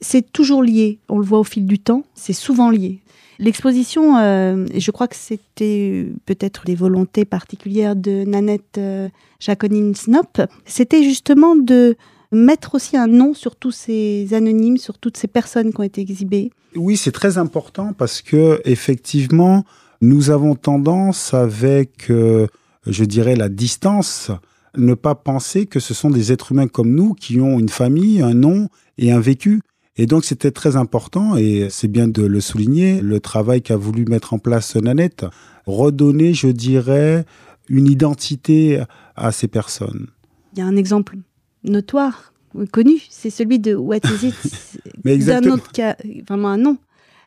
C'est 0.00 0.30
toujours 0.32 0.62
lié, 0.62 0.98
on 1.08 1.18
le 1.18 1.24
voit 1.24 1.38
au 1.38 1.44
fil 1.44 1.66
du 1.66 1.78
temps, 1.78 2.04
c'est 2.14 2.32
souvent 2.32 2.70
lié. 2.70 3.00
L'exposition, 3.40 4.18
euh, 4.18 4.66
je 4.76 4.90
crois 4.90 5.08
que 5.08 5.16
c'était 5.16 6.06
peut-être 6.26 6.64
des 6.66 6.74
volontés 6.74 7.24
particulières 7.24 7.96
de 7.96 8.24
Nanette 8.24 8.76
euh, 8.76 9.08
Jaconin-Snop, 9.40 10.42
c'était 10.66 11.02
justement 11.02 11.56
de 11.56 11.96
mettre 12.32 12.74
aussi 12.74 12.98
un 12.98 13.06
nom 13.06 13.32
sur 13.32 13.56
tous 13.56 13.70
ces 13.70 14.34
anonymes, 14.34 14.76
sur 14.76 14.98
toutes 14.98 15.16
ces 15.16 15.26
personnes 15.26 15.72
qui 15.72 15.80
ont 15.80 15.84
été 15.84 16.02
exhibées. 16.02 16.50
Oui, 16.76 16.98
c'est 16.98 17.12
très 17.12 17.38
important 17.38 17.94
parce 17.94 18.20
que 18.20 18.60
effectivement, 18.66 19.64
nous 20.02 20.28
avons 20.28 20.54
tendance 20.54 21.32
avec, 21.32 22.10
euh, 22.10 22.46
je 22.86 23.04
dirais, 23.04 23.36
la 23.36 23.48
distance, 23.48 24.30
ne 24.76 24.92
pas 24.92 25.14
penser 25.14 25.64
que 25.64 25.80
ce 25.80 25.94
sont 25.94 26.10
des 26.10 26.30
êtres 26.30 26.52
humains 26.52 26.68
comme 26.68 26.94
nous 26.94 27.14
qui 27.14 27.40
ont 27.40 27.58
une 27.58 27.70
famille, 27.70 28.20
un 28.20 28.34
nom 28.34 28.68
et 28.98 29.12
un 29.12 29.18
vécu. 29.18 29.62
Et 30.00 30.06
donc 30.06 30.24
c'était 30.24 30.50
très 30.50 30.76
important, 30.76 31.36
et 31.36 31.68
c'est 31.68 31.86
bien 31.86 32.08
de 32.08 32.22
le 32.22 32.40
souligner, 32.40 33.02
le 33.02 33.20
travail 33.20 33.60
qu'a 33.60 33.76
voulu 33.76 34.06
mettre 34.06 34.32
en 34.32 34.38
place 34.38 34.74
Nanette, 34.76 35.26
redonner, 35.66 36.32
je 36.32 36.48
dirais, 36.48 37.26
une 37.68 37.86
identité 37.86 38.82
à 39.14 39.30
ces 39.30 39.46
personnes. 39.46 40.06
Il 40.54 40.60
y 40.60 40.62
a 40.62 40.64
un 40.64 40.76
exemple 40.76 41.18
notoire, 41.64 42.32
connu, 42.72 42.94
c'est 43.10 43.28
celui 43.28 43.58
de 43.58 43.74
What 43.74 43.98
Is 44.06 44.28
It? 44.28 44.80
D'un 45.26 45.50
autre 45.50 45.70
cas, 45.70 45.96
vraiment 46.26 46.48
un 46.48 46.56
nom. 46.56 46.78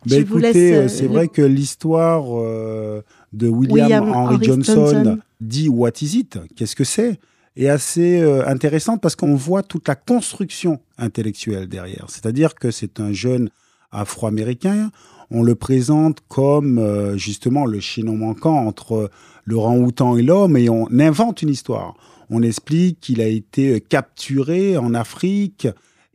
Ben 0.07 0.21
écoutez, 0.21 0.73
euh, 0.73 0.81
euh, 0.81 0.87
c'est 0.87 1.03
le- 1.03 1.09
vrai 1.09 1.27
que 1.27 1.43
l'histoire 1.43 2.23
euh, 2.31 3.03
de 3.33 3.49
William, 3.49 3.73
William 3.83 4.03
Henry, 4.09 4.35
Henry 4.35 4.45
Johnson, 4.47 4.73
Johnson. 4.87 5.17
dit 5.39 5.69
What 5.69 5.91
is 6.01 6.17
it? 6.17 6.39
Qu'est-ce 6.55 6.75
que 6.75 6.83
c'est? 6.83 7.19
Est 7.55 7.67
assez 7.67 8.21
euh, 8.21 8.47
intéressante 8.47 9.01
parce 9.01 9.15
qu'on 9.15 9.35
voit 9.35 9.63
toute 9.63 9.87
la 9.87 9.95
construction 9.95 10.79
intellectuelle 10.97 11.67
derrière. 11.67 12.05
C'est-à-dire 12.09 12.55
que 12.55 12.71
c'est 12.71 12.99
un 12.99 13.13
jeune 13.13 13.49
afro-américain. 13.91 14.91
On 15.29 15.43
le 15.43 15.55
présente 15.55 16.19
comme 16.27 16.79
euh, 16.79 17.17
justement 17.17 17.65
le 17.65 17.79
chaînon 17.79 18.15
manquant 18.17 18.65
entre 18.65 19.09
le 19.45 19.55
orang-outan 19.55 20.17
et 20.17 20.23
l'homme 20.23 20.57
et 20.57 20.69
on 20.69 20.87
invente 20.99 21.41
une 21.41 21.49
histoire. 21.49 21.95
On 22.29 22.41
explique 22.41 22.99
qu'il 22.99 23.21
a 23.21 23.27
été 23.27 23.75
euh, 23.75 23.79
capturé 23.79 24.77
en 24.77 24.93
Afrique 24.93 25.67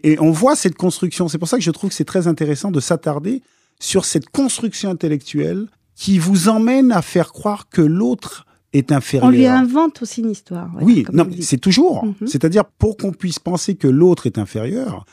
et 0.02 0.18
on 0.20 0.30
voit 0.30 0.56
cette 0.56 0.76
construction. 0.76 1.28
C'est 1.28 1.38
pour 1.38 1.48
ça 1.48 1.56
que 1.56 1.62
je 1.62 1.70
trouve 1.70 1.90
que 1.90 1.96
c'est 1.96 2.04
très 2.04 2.26
intéressant 2.26 2.70
de 2.70 2.80
s'attarder 2.80 3.42
sur 3.80 4.04
cette 4.04 4.28
construction 4.30 4.90
intellectuelle 4.90 5.66
qui 5.94 6.18
vous 6.18 6.48
emmène 6.48 6.92
à 6.92 7.02
faire 7.02 7.32
croire 7.32 7.68
que 7.68 7.82
l'autre 7.82 8.46
est 8.72 8.92
inférieur. 8.92 9.28
On 9.28 9.30
lui 9.30 9.46
invente 9.46 10.02
aussi 10.02 10.20
une 10.20 10.30
histoire. 10.30 10.70
oui, 10.80 11.04
non, 11.12 11.28
c'est 11.40 11.58
toujours. 11.58 12.04
Mhm. 12.04 12.26
C'est-à-dire, 12.26 12.64
pour 12.64 12.96
qu'on 12.96 13.12
puisse 13.12 13.38
penser 13.38 13.76
que 13.76 13.88
l'autre 13.88 14.26
est 14.26 14.38
inférieur, 14.38 15.06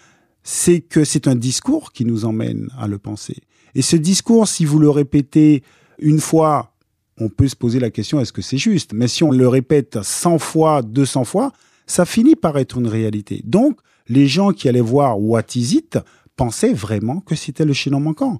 c'est 0.44 0.82
que 0.82 1.04
c'est 1.04 1.28
un 1.28 1.36
discours 1.36 1.92
qui 1.92 2.06
nous 2.06 2.26
emmène 2.26 2.70
à 2.78 2.88
le 2.88 2.98
penser. 2.98 3.38
Et 3.74 3.82
ce 3.82 3.96
discours, 3.96 4.48
si 4.48 4.66
vous 4.66 4.80
le 4.80 4.90
répétez 4.90 5.64
une 6.00 6.20
fois, 6.20 6.74
on 7.18 7.30
peut 7.30 7.48
se 7.48 7.56
poser 7.56 7.80
la 7.80 7.90
question 7.90 8.20
est-ce 8.20 8.34
que 8.34 8.42
c'est 8.42 8.58
juste? 8.58 8.94
Mais 8.94 9.08
si 9.08 9.24
on 9.24 9.32
le 9.32 9.48
répète 9.48 10.00
100 10.02 10.38
fois, 10.40 10.82
200 10.82 11.24
fois, 11.24 11.52
ça 11.88 12.06
finit 12.06 12.36
par 12.36 12.58
être 12.58 12.78
une 12.78 12.88
réalité. 12.88 13.42
Donc, 13.46 13.80
les 14.08 14.28
gens 14.28 14.52
qui 14.52 14.70
allaient 14.70 14.82
voir 14.82 15.20
What 15.20 15.56
is 15.56 15.76
it 15.76 15.98
pensaient 16.36 16.74
vraiment 16.74 17.22
que 17.22 17.36
c'était 17.36 17.66
le 17.66 17.74
chaînon 17.74 18.00
manquant. 18.00 18.40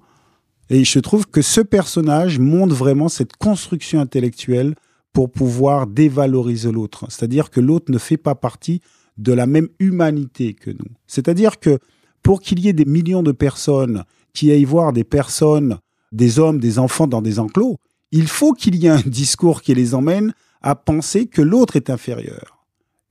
Et 0.68 0.84
je 0.84 0.98
trouve 0.98 1.26
que 1.26 1.42
ce 1.42 1.60
personnage 1.60 2.38
montre 2.38 2.74
vraiment 2.74 3.08
cette 3.08 3.36
construction 3.36 4.00
intellectuelle 4.00 4.74
pour 5.12 5.30
pouvoir 5.30 5.86
dévaloriser 5.86 6.72
l'autre. 6.72 7.06
C'est-à-dire 7.08 7.50
que 7.50 7.60
l'autre 7.60 7.90
ne 7.90 7.98
fait 7.98 8.16
pas 8.16 8.34
partie 8.34 8.80
de 9.16 9.32
la 9.32 9.46
même 9.46 9.68
humanité 9.78 10.54
que 10.54 10.70
nous. 10.70 10.90
C'est-à-dire 11.06 11.58
que 11.58 11.78
pour 12.22 12.40
qu'il 12.40 12.60
y 12.60 12.68
ait 12.68 12.72
des 12.72 12.84
millions 12.84 13.22
de 13.22 13.32
personnes 13.32 14.04
qui 14.34 14.50
aillent 14.50 14.64
voir 14.64 14.92
des 14.92 15.04
personnes, 15.04 15.78
des 16.12 16.38
hommes, 16.38 16.58
des 16.58 16.78
enfants 16.78 17.06
dans 17.06 17.22
des 17.22 17.38
enclos, 17.38 17.78
il 18.12 18.28
faut 18.28 18.52
qu'il 18.52 18.76
y 18.76 18.86
ait 18.86 18.90
un 18.90 19.02
discours 19.06 19.62
qui 19.62 19.74
les 19.74 19.94
emmène 19.94 20.32
à 20.62 20.74
penser 20.74 21.26
que 21.26 21.42
l'autre 21.42 21.76
est 21.76 21.90
inférieur. 21.90 22.64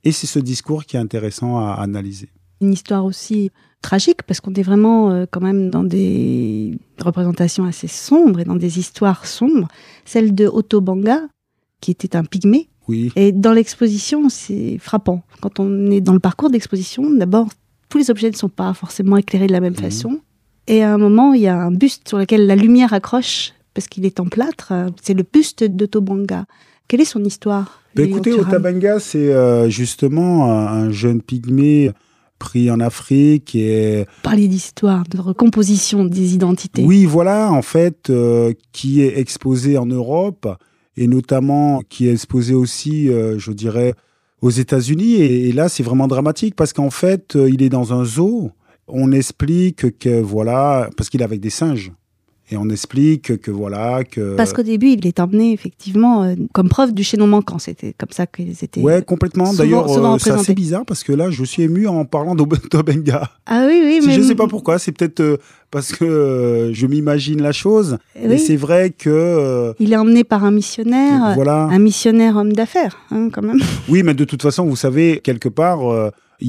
Et 0.04 0.12
c'est 0.12 0.28
ce 0.28 0.40
discours 0.40 0.86
qui 0.86 0.98
est 0.98 1.00
intéressant 1.00 1.58
à 1.58 1.74
analyser. 1.74 2.30
Une 2.62 2.74
histoire 2.74 3.06
aussi 3.06 3.52
tragique 3.82 4.24
parce 4.24 4.40
qu'on 4.42 4.54
est 4.54 4.64
vraiment 4.64 5.12
euh, 5.12 5.26
quand 5.30 5.42
même 5.42 5.70
dans 5.70 5.84
des 5.84 6.78
représentations 7.00 7.66
assez 7.66 7.88
sombres 7.88 8.40
et 8.40 8.46
dans 8.46 8.56
des 8.56 8.80
histoires 8.80 9.26
sombres. 9.26 9.68
Celle 10.06 10.34
de 10.34 10.48
Otto 10.48 10.82
Banga, 10.82 11.28
qui 11.82 11.92
était 11.92 12.16
un 12.16 12.24
pygmée. 12.24 12.70
Oui. 12.88 13.12
Et 13.16 13.32
dans 13.32 13.52
l'exposition, 13.54 14.30
c'est 14.30 14.78
frappant. 14.80 15.24
Quand 15.42 15.60
on 15.60 15.90
est 15.92 16.02
dans 16.02 16.14
le 16.14 16.20
parcours 16.20 16.50
d'exposition, 16.50 17.10
d'abord, 17.12 17.48
tous 17.90 17.98
les 17.98 18.12
objets 18.12 18.30
ne 18.30 18.36
sont 18.36 18.50
pas 18.50 18.74
forcément 18.74 19.18
éclairés 19.18 19.48
de 19.48 19.52
la 19.54 19.60
même 19.62 19.74
Mhm. 19.74 19.80
façon. 19.80 20.20
Et 20.68 20.84
à 20.84 20.94
un 20.94 20.98
moment, 20.98 21.34
il 21.34 21.42
y 21.42 21.48
a 21.48 21.58
un 21.58 21.72
buste 21.72 22.08
sur 22.08 22.18
lequel 22.18 22.48
la 22.48 22.56
lumière 22.56 22.94
accroche 22.94 23.54
parce 23.74 23.88
qu'il 23.88 24.06
est 24.06 24.20
en 24.20 24.26
plâtre. 24.26 24.74
C'est 25.02 25.14
le 25.14 25.24
buste 25.32 25.64
Banga. 25.68 26.46
Quelle 26.88 27.02
est 27.02 27.06
son 27.06 27.24
histoire 27.24 27.82
lui, 27.96 28.04
écoutez, 28.10 28.34
Otabanga, 28.34 29.00
c'est 29.00 29.34
euh, 29.34 29.70
justement 29.70 30.52
un, 30.52 30.68
un 30.68 30.92
jeune 30.92 31.22
pygmée 31.22 31.92
pris 32.40 32.70
en 32.70 32.82
Afrique 32.82 33.56
et 33.56 34.06
Parler 34.22 34.50
d'histoire, 34.50 35.06
de 35.10 35.18
recomposition 35.18 36.04
des 36.04 36.34
identités. 36.34 36.84
Oui, 36.84 37.06
voilà, 37.06 37.54
en 37.54 37.62
fait, 37.62 38.10
euh, 38.10 38.52
qui 38.74 39.02
est 39.02 39.18
exposé 39.18 39.78
en 39.78 39.86
Europe 39.86 40.46
et 40.98 41.08
notamment 41.08 41.82
qui 41.90 42.08
est 42.08 42.12
exposé 42.12 42.54
aussi, 42.54 43.10
euh, 43.10 43.38
je 43.38 43.52
dirais, 43.52 43.94
aux 44.42 44.50
États-Unis. 44.50 45.16
Et, 45.16 45.52
là, 45.52 45.70
c'est 45.70 45.84
vraiment 45.84 46.08
dramatique 46.08 46.56
parce 46.56 46.74
qu'en 46.74 46.90
fait, 46.90 47.36
euh, 47.36 47.50
il 47.50 47.62
est 47.62 47.70
dans 47.70 47.94
un 47.94 48.06
zoo. 48.06 48.52
On 48.88 49.12
explique 49.12 49.98
que 50.00 50.22
voilà, 50.22 50.90
parce 50.96 51.10
qu'il 51.10 51.22
est 51.22 51.26
avec 51.26 51.40
des 51.40 51.50
singes. 51.50 51.92
Et 52.52 52.58
on 52.58 52.70
explique 52.70 53.42
que 53.42 53.50
voilà, 53.50 54.04
que. 54.04 54.36
Parce 54.36 54.54
qu'au 54.54 54.62
début, 54.62 54.90
il 54.90 55.08
est 55.08 55.20
emmené 55.20 55.52
effectivement 55.52 56.24
euh, 56.24 56.36
comme 56.54 56.70
preuve 56.70 56.94
du 56.94 57.04
chaînon 57.04 57.26
manquant. 57.26 57.58
C'était 57.58 57.94
comme 57.98 58.12
ça 58.12 58.28
qu'ils 58.28 58.64
étaient. 58.64 58.82
Ouais, 58.82 59.02
complètement. 59.02 59.52
D'ailleurs, 59.52 59.90
euh, 59.90 60.18
c'est 60.20 60.30
assez 60.30 60.54
bizarre 60.54 60.86
parce 60.86 61.04
que 61.04 61.12
là, 61.12 61.32
je 61.32 61.44
suis 61.44 61.64
ému 61.64 61.88
en 61.88 62.06
parlant 62.06 62.36
d'Obenga. 62.72 63.32
Ah 63.48 63.66
oui, 63.68 63.82
oui, 63.84 64.02
mais 64.06 64.14
Je 64.14 64.20
ne 64.20 64.26
sais 64.26 64.36
pas 64.36 64.48
pourquoi. 64.48 64.78
C'est 64.78 64.92
peut-être 64.92 65.22
euh, 65.22 65.38
parce 65.72 65.92
que 65.92 66.70
je 66.72 66.86
m'imagine 66.86 67.42
la 67.42 67.52
chose. 67.52 67.98
Oui. 68.16 68.34
Et 68.34 68.38
c'est 68.38 68.58
vrai 68.58 68.92
que. 68.92 69.74
Il 69.80 69.92
est 69.92 69.98
emmené 69.98 70.24
par 70.24 70.44
un 70.44 70.52
missionnaire, 70.52 71.34
voilà. 71.34 71.64
un 71.64 71.80
missionnaire 71.80 72.38
homme 72.38 72.54
d'affaires, 72.54 72.98
hein, 73.10 73.30
quand 73.34 73.42
même. 73.42 73.60
Oui, 73.90 74.04
mais 74.04 74.14
de 74.14 74.24
toute 74.24 74.44
façon, 74.44 74.66
vous 74.66 74.76
savez, 74.76 75.20
quelque 75.24 75.50
part, 75.50 75.80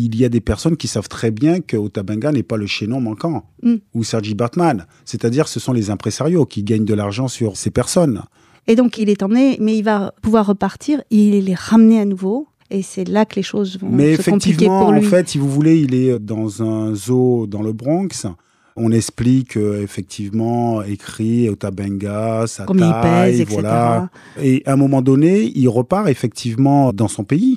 il 0.05 0.17
y 0.17 0.25
a 0.25 0.29
des 0.29 0.41
personnes 0.41 0.77
qui 0.77 0.89
savent 0.89 1.09
très 1.09 1.31
bien 1.31 1.61
que 1.61 1.77
Otabanga 1.77 2.31
n'est 2.33 2.43
pas 2.43 2.57
le 2.57 2.67
chaînon 2.67 3.01
manquant, 3.01 3.45
Mm. 3.63 3.75
ou 3.95 4.05
Sergi 4.05 4.35
Bartman. 4.35 4.87
C'est-à-dire, 5.05 5.49
ce 5.49 5.59
sont 5.61 5.73
les 5.73 5.91
impresarios 5.91 6.45
qui 6.47 6.63
gagnent 6.63 6.85
de 6.85 6.95
l'argent 6.95 7.29
sur 7.29 7.57
ces 7.57 7.71
personnes. 7.71 8.23
Et 8.69 8.75
donc, 8.77 8.99
il 8.99 9.09
est 9.09 9.23
emmené, 9.23 9.57
mais 9.61 9.77
il 9.79 9.83
va 9.83 10.13
pouvoir 10.23 10.47
repartir. 10.47 11.03
Il 11.11 11.49
est 11.49 11.55
ramené 11.59 12.01
à 12.01 12.05
nouveau. 12.05 12.49
Et 12.69 12.83
c'est 12.83 13.09
là 13.09 13.25
que 13.25 13.37
les 13.37 13.43
choses 13.43 13.79
vont 13.79 13.89
mais 13.91 14.17
se 14.17 14.29
compliquer 14.29 14.51
effectivement, 14.51 14.81
pour 14.81 14.89
en 14.89 14.93
lui. 14.99 15.05
fait, 15.05 15.29
si 15.29 15.39
vous 15.39 15.49
voulez, 15.49 15.79
il 15.81 15.95
est 15.95 16.19
dans 16.19 16.63
un 16.65 16.95
zoo 16.95 17.47
dans 17.47 17.63
le 17.63 17.73
Bronx. 17.73 18.27
On 18.75 18.91
explique 18.93 19.57
euh, 19.57 19.83
effectivement 19.83 20.83
écrit 20.83 21.49
Otabanga, 21.49 22.45
sa 22.47 22.65
Combien 22.65 22.89
il 22.89 23.03
taille, 23.03 23.31
pèse, 23.33 23.41
etc. 23.41 23.59
voilà. 23.61 24.11
Et 24.43 24.63
à 24.67 24.73
un 24.73 24.77
moment 24.77 25.01
donné, 25.01 25.51
il 25.55 25.69
repart 25.69 26.09
effectivement 26.09 26.93
dans 26.93 27.09
son 27.09 27.25
pays. 27.25 27.57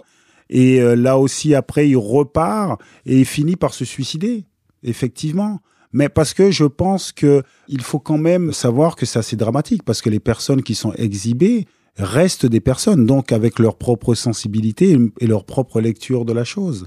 Et 0.50 0.82
euh, 0.82 0.96
là 0.96 1.18
aussi, 1.18 1.54
après, 1.54 1.90
il 1.90 1.98
repart 1.98 2.82
et 3.06 3.20
il 3.20 3.26
finit 3.26 3.56
par 3.56 3.74
se 3.74 3.86
suicider, 3.86 4.46
effectivement. 4.84 5.60
Mais 5.92 6.10
parce 6.10 6.34
que 6.34 6.52
je 6.52 6.66
pense 6.66 7.12
que 7.12 7.44
il 7.68 7.82
faut 7.82 8.00
quand 8.00 8.18
même 8.18 8.54
savoir 8.54 8.96
que 8.96 9.06
c'est 9.06 9.20
assez 9.20 9.36
dramatique, 9.36 9.84
parce 9.84 10.02
que 10.02 10.10
les 10.10 10.20
personnes 10.20 10.62
qui 10.62 10.76
sont 10.76 10.94
exhibées 10.94 11.66
restent 11.98 12.46
des 12.46 12.62
personnes, 12.62 13.06
donc 13.06 13.32
avec 13.32 13.60
leur 13.60 13.76
propre 13.76 14.14
sensibilité 14.16 14.98
et 15.20 15.28
leur 15.28 15.46
propre 15.46 15.82
lecture 15.82 16.26
de 16.26 16.34
la 16.34 16.44
chose. 16.44 16.86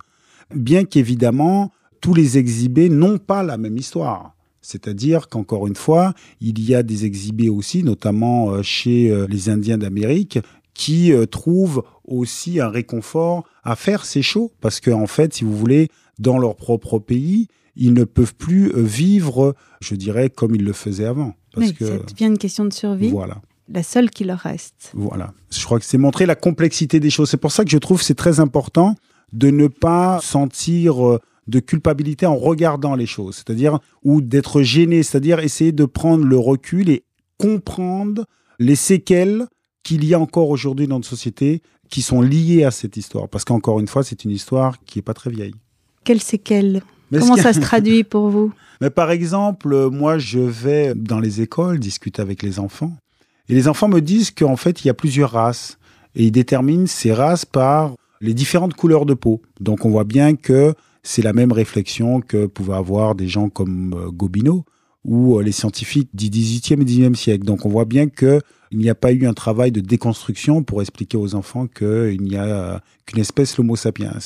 Bien 0.54 0.84
qu'évidemment, 0.84 1.72
tous 2.00 2.14
les 2.14 2.38
exhibés 2.38 2.88
n'ont 2.88 3.18
pas 3.18 3.42
la 3.42 3.58
même 3.58 3.76
histoire. 3.76 4.34
C'est-à-dire 4.60 5.28
qu'encore 5.28 5.66
une 5.66 5.74
fois, 5.74 6.14
il 6.40 6.60
y 6.60 6.74
a 6.74 6.84
des 6.84 7.04
exhibés 7.04 7.48
aussi, 7.48 7.82
notamment 7.82 8.50
euh, 8.50 8.62
chez 8.62 9.10
euh, 9.10 9.26
les 9.28 9.48
Indiens 9.50 9.76
d'Amérique, 9.78 10.38
qui 10.74 11.12
euh, 11.12 11.26
trouvent 11.26 11.84
aussi 12.04 12.60
un 12.60 12.68
réconfort 12.68 13.44
à 13.62 13.76
faire 13.76 14.04
ces 14.04 14.22
shows. 14.22 14.52
Parce 14.60 14.80
qu'en 14.80 15.02
en 15.02 15.06
fait, 15.06 15.34
si 15.34 15.44
vous 15.44 15.56
voulez, 15.56 15.88
dans 16.18 16.38
leur 16.38 16.56
propre 16.56 16.98
pays, 16.98 17.48
ils 17.76 17.94
ne 17.94 18.04
peuvent 18.04 18.34
plus 18.34 18.70
euh, 18.74 18.82
vivre, 18.82 19.54
je 19.80 19.94
dirais, 19.94 20.30
comme 20.30 20.54
ils 20.54 20.64
le 20.64 20.72
faisaient 20.72 21.06
avant. 21.06 21.34
Parce 21.54 21.68
Oui, 21.68 21.74
que, 21.74 21.86
ça 21.86 21.98
devient 21.98 22.26
une 22.26 22.38
question 22.38 22.64
de 22.64 22.72
survie, 22.72 23.10
voilà. 23.10 23.40
la 23.68 23.82
seule 23.82 24.10
qui 24.10 24.24
leur 24.24 24.38
reste. 24.38 24.92
Voilà. 24.94 25.32
Je 25.50 25.64
crois 25.64 25.78
que 25.78 25.84
c'est 25.84 25.98
montrer 25.98 26.26
la 26.26 26.34
complexité 26.34 27.00
des 27.00 27.10
choses. 27.10 27.30
C'est 27.30 27.36
pour 27.36 27.52
ça 27.52 27.64
que 27.64 27.70
je 27.70 27.78
trouve 27.78 27.98
que 27.98 28.04
c'est 28.04 28.14
très 28.14 28.40
important 28.40 28.94
de 29.32 29.50
ne 29.50 29.66
pas 29.66 30.20
sentir 30.22 31.06
euh, 31.06 31.18
de 31.48 31.60
culpabilité 31.60 32.26
en 32.26 32.36
regardant 32.36 32.94
les 32.94 33.06
choses, 33.06 33.36
c'est-à-dire 33.36 33.80
ou 34.04 34.20
d'être 34.20 34.62
gêné, 34.62 35.02
c'est-à-dire 35.02 35.40
essayer 35.40 35.72
de 35.72 35.84
prendre 35.84 36.24
le 36.24 36.38
recul 36.38 36.88
et 36.88 37.04
comprendre 37.38 38.26
les 38.58 38.76
séquelles 38.76 39.46
qu'il 39.82 40.04
y 40.04 40.14
a 40.14 40.20
encore 40.20 40.48
aujourd'hui 40.48 40.86
dans 40.86 40.96
notre 40.96 41.08
société 41.08 41.62
qui 41.90 42.02
sont 42.02 42.22
liées 42.22 42.64
à 42.64 42.70
cette 42.70 42.96
histoire. 42.96 43.28
Parce 43.28 43.44
qu'encore 43.44 43.80
une 43.80 43.88
fois, 43.88 44.02
c'est 44.02 44.24
une 44.24 44.30
histoire 44.30 44.82
qui 44.84 44.98
n'est 44.98 45.02
pas 45.02 45.14
très 45.14 45.30
vieille. 45.30 45.54
Quelles 46.04 46.22
séquelles 46.22 46.82
Comment 47.12 47.36
ça 47.36 47.52
se 47.52 47.60
traduit 47.60 48.04
pour 48.04 48.30
vous 48.30 48.52
Mais 48.80 48.90
Par 48.90 49.10
exemple, 49.10 49.90
moi, 49.90 50.18
je 50.18 50.38
vais 50.38 50.94
dans 50.94 51.20
les 51.20 51.42
écoles 51.42 51.78
discuter 51.78 52.22
avec 52.22 52.42
les 52.42 52.58
enfants. 52.58 52.96
Et 53.48 53.54
les 53.54 53.68
enfants 53.68 53.88
me 53.88 54.00
disent 54.00 54.30
qu'en 54.30 54.56
fait, 54.56 54.82
il 54.82 54.86
y 54.86 54.90
a 54.90 54.94
plusieurs 54.94 55.32
races. 55.32 55.78
Et 56.14 56.24
ils 56.24 56.32
déterminent 56.32 56.86
ces 56.86 57.12
races 57.12 57.44
par 57.44 57.94
les 58.20 58.34
différentes 58.34 58.74
couleurs 58.74 59.04
de 59.04 59.14
peau. 59.14 59.42
Donc 59.60 59.84
on 59.84 59.90
voit 59.90 60.04
bien 60.04 60.36
que 60.36 60.74
c'est 61.02 61.22
la 61.22 61.32
même 61.32 61.52
réflexion 61.52 62.20
que 62.20 62.46
pouvaient 62.46 62.76
avoir 62.76 63.14
des 63.14 63.28
gens 63.28 63.48
comme 63.48 63.94
euh, 63.94 64.10
Gobineau 64.10 64.64
ou 65.04 65.38
euh, 65.38 65.42
les 65.42 65.52
scientifiques 65.52 66.10
du 66.14 66.28
XVIIIe 66.28 66.80
et 66.80 66.84
XIXe 66.84 67.18
siècle. 67.18 67.44
Donc 67.44 67.66
on 67.66 67.68
voit 67.68 67.84
bien 67.84 68.08
que 68.08 68.40
il 68.70 68.78
n'y 68.78 68.88
a 68.88 68.94
pas 68.94 69.12
eu 69.12 69.26
un 69.26 69.34
travail 69.34 69.70
de 69.70 69.80
déconstruction 69.80 70.62
pour 70.62 70.80
expliquer 70.80 71.18
aux 71.18 71.34
enfants 71.34 71.66
qu'il 71.66 72.22
n'y 72.22 72.36
a 72.36 72.44
euh, 72.44 72.78
qu'une 73.06 73.20
espèce 73.20 73.58
l'Homo 73.58 73.76
sapiens. 73.76 74.16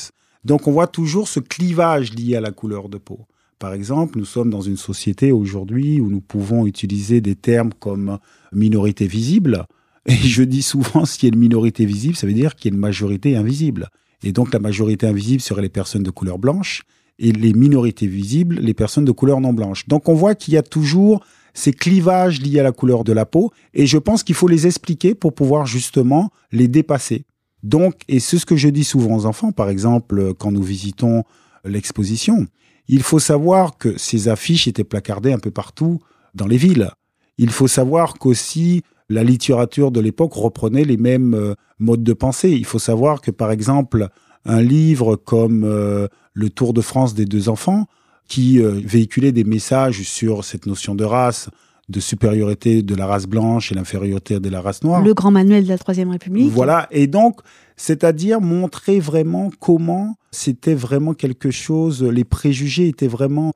Donc 0.45 0.69
on 0.69 0.73
voit 0.73 0.87
toujours 0.87 1.27
ce 1.29 1.41
clivage 1.41 2.13
lié 2.15 2.37
à 2.37 2.41
la 2.41 2.53
couleur 2.53 2.89
de 2.89 2.99
peau. 2.99 3.27
Par 3.59 3.73
exemple, 3.73 4.19
nous 4.19 4.25
sommes 4.25 4.51
dans 4.51 4.61
une 4.61 4.77
société 4.77 5.33
aujourd'hui 5.33 6.01
où 6.01 6.11
nous 6.11 6.21
pouvons 6.21 6.67
utiliser 6.67 7.21
des 7.21 7.35
termes 7.35 7.73
comme 7.73 8.19
minorité 8.53 9.07
visible. 9.07 9.67
Et 10.05 10.15
je 10.15 10.43
dis 10.43 10.63
souvent, 10.63 11.05
s'il 11.07 11.25
y 11.25 11.33
a 11.33 11.35
une 11.35 11.41
minorité 11.41 11.87
visible, 11.87 12.17
ça 12.17 12.27
veut 12.27 12.35
dire 12.35 12.55
qu'il 12.55 12.71
y 12.71 12.75
a 12.75 12.77
une 12.77 12.81
majorité 12.81 13.35
invisible. 13.35 13.89
Et 14.23 14.33
donc 14.33 14.53
la 14.53 14.61
majorité 14.61 15.07
invisible 15.07 15.41
serait 15.41 15.63
les 15.63 15.69
personnes 15.69 16.03
de 16.03 16.11
couleur 16.11 16.39
blanche 16.39 16.83
et 17.19 17.33
les 17.33 17.53
minorités 17.53 18.07
visibles, 18.07 18.57
les 18.57 18.75
personnes 18.75 19.05
de 19.05 19.13
couleur 19.13 19.41
non 19.41 19.53
blanche. 19.53 19.89
Donc 19.89 20.09
on 20.09 20.15
voit 20.15 20.35
qu'il 20.35 20.55
y 20.55 20.57
a 20.57 20.63
toujours 20.63 21.25
ces 21.55 21.73
clivages 21.73 22.41
liés 22.41 22.61
à 22.61 22.63
la 22.63 22.73
couleur 22.73 23.05
de 23.05 23.13
la 23.13 23.25
peau 23.25 23.51
et 23.73 23.87
je 23.87 23.99
pense 23.99 24.23
qu'il 24.23 24.35
faut 24.35 24.49
les 24.49 24.67
expliquer 24.67 25.15
pour 25.15 25.35
pouvoir 25.35 25.67
justement 25.67 26.31
les 26.53 26.69
dépasser. 26.69 27.25
Donc, 27.63 28.03
et 28.09 28.21
c'est 28.21 28.39
ce 28.39 28.47
que 28.47 28.57
je 28.57 28.69
dis 28.69 28.85
souvent 28.85 29.17
aux 29.17 29.27
enfants, 29.27 29.53
par 29.53 29.71
exemple, 29.71 30.35
quand 30.35 30.53
nous 30.53 30.63
visitons 30.63 31.25
l'exposition, 31.65 32.47
il 32.89 33.03
faut 33.03 33.19
savoir 33.19 33.79
que 33.79 33.99
ces 33.99 34.29
affiches 34.29 34.69
étaient 34.69 34.85
placardées 34.85 35.33
un 35.33 35.39
peu 35.39 35.51
partout 35.51 35.99
dans 36.35 36.47
les 36.47 36.59
villes. 36.59 36.91
Il 37.39 37.51
faut 37.51 37.67
savoir 37.67 38.15
qu'aussi 38.15 38.83
la 39.09 39.25
littérature 39.25 39.91
de 39.91 40.01
l'époque 40.01 40.35
reprenait 40.35 40.85
les 40.85 40.97
mêmes 40.97 41.35
euh, 41.35 41.55
modes 41.79 42.03
de 42.03 42.13
pensée. 42.13 42.51
Il 42.51 42.65
faut 42.65 42.79
savoir 42.79 43.21
que, 43.21 43.31
par 43.31 43.51
exemple, 43.51 44.09
un 44.47 44.63
livre 44.63 45.17
comme 45.17 45.65
euh, 45.65 46.09
Le 46.35 46.51
Tour 46.51 46.73
de 46.73 46.81
France 46.81 47.15
des 47.15 47.25
deux 47.25 47.49
enfants, 47.49 47.87
qui 48.29 48.61
euh, 48.61 48.81
véhiculait 48.85 49.33
des 49.33 49.45
messages 49.45 50.03
sur 50.03 50.45
cette 50.45 50.67
notion 50.67 50.95
de 50.95 51.05
race, 51.05 51.49
de 51.89 52.01
supériorité 52.01 52.83
de 52.83 52.95
la 52.95 53.07
race 53.07 53.27
blanche 53.27 53.71
et 53.71 53.75
l'infériorité 53.75 54.41
de 54.41 54.49
la 54.49 54.61
race 54.61 54.83
noire. 54.83 55.03
Le 55.03 55.15
grand 55.15 55.31
manuel 55.31 55.65
de 55.65 55.69
la 55.69 55.79
Troisième 55.79 56.11
République. 56.11 56.51
Voilà, 56.51 56.89
et 56.91 57.07
donc, 57.07 57.41
c'est-à-dire 57.77 58.41
montrer 58.41 58.99
vraiment 58.99 59.51
comment 59.61 60.17
c'était 60.33 60.75
vraiment 60.75 61.15
quelque 61.15 61.51
chose, 61.51 62.03
les 62.03 62.25
préjugés 62.25 62.89
étaient 62.89 63.07
vraiment 63.07 63.53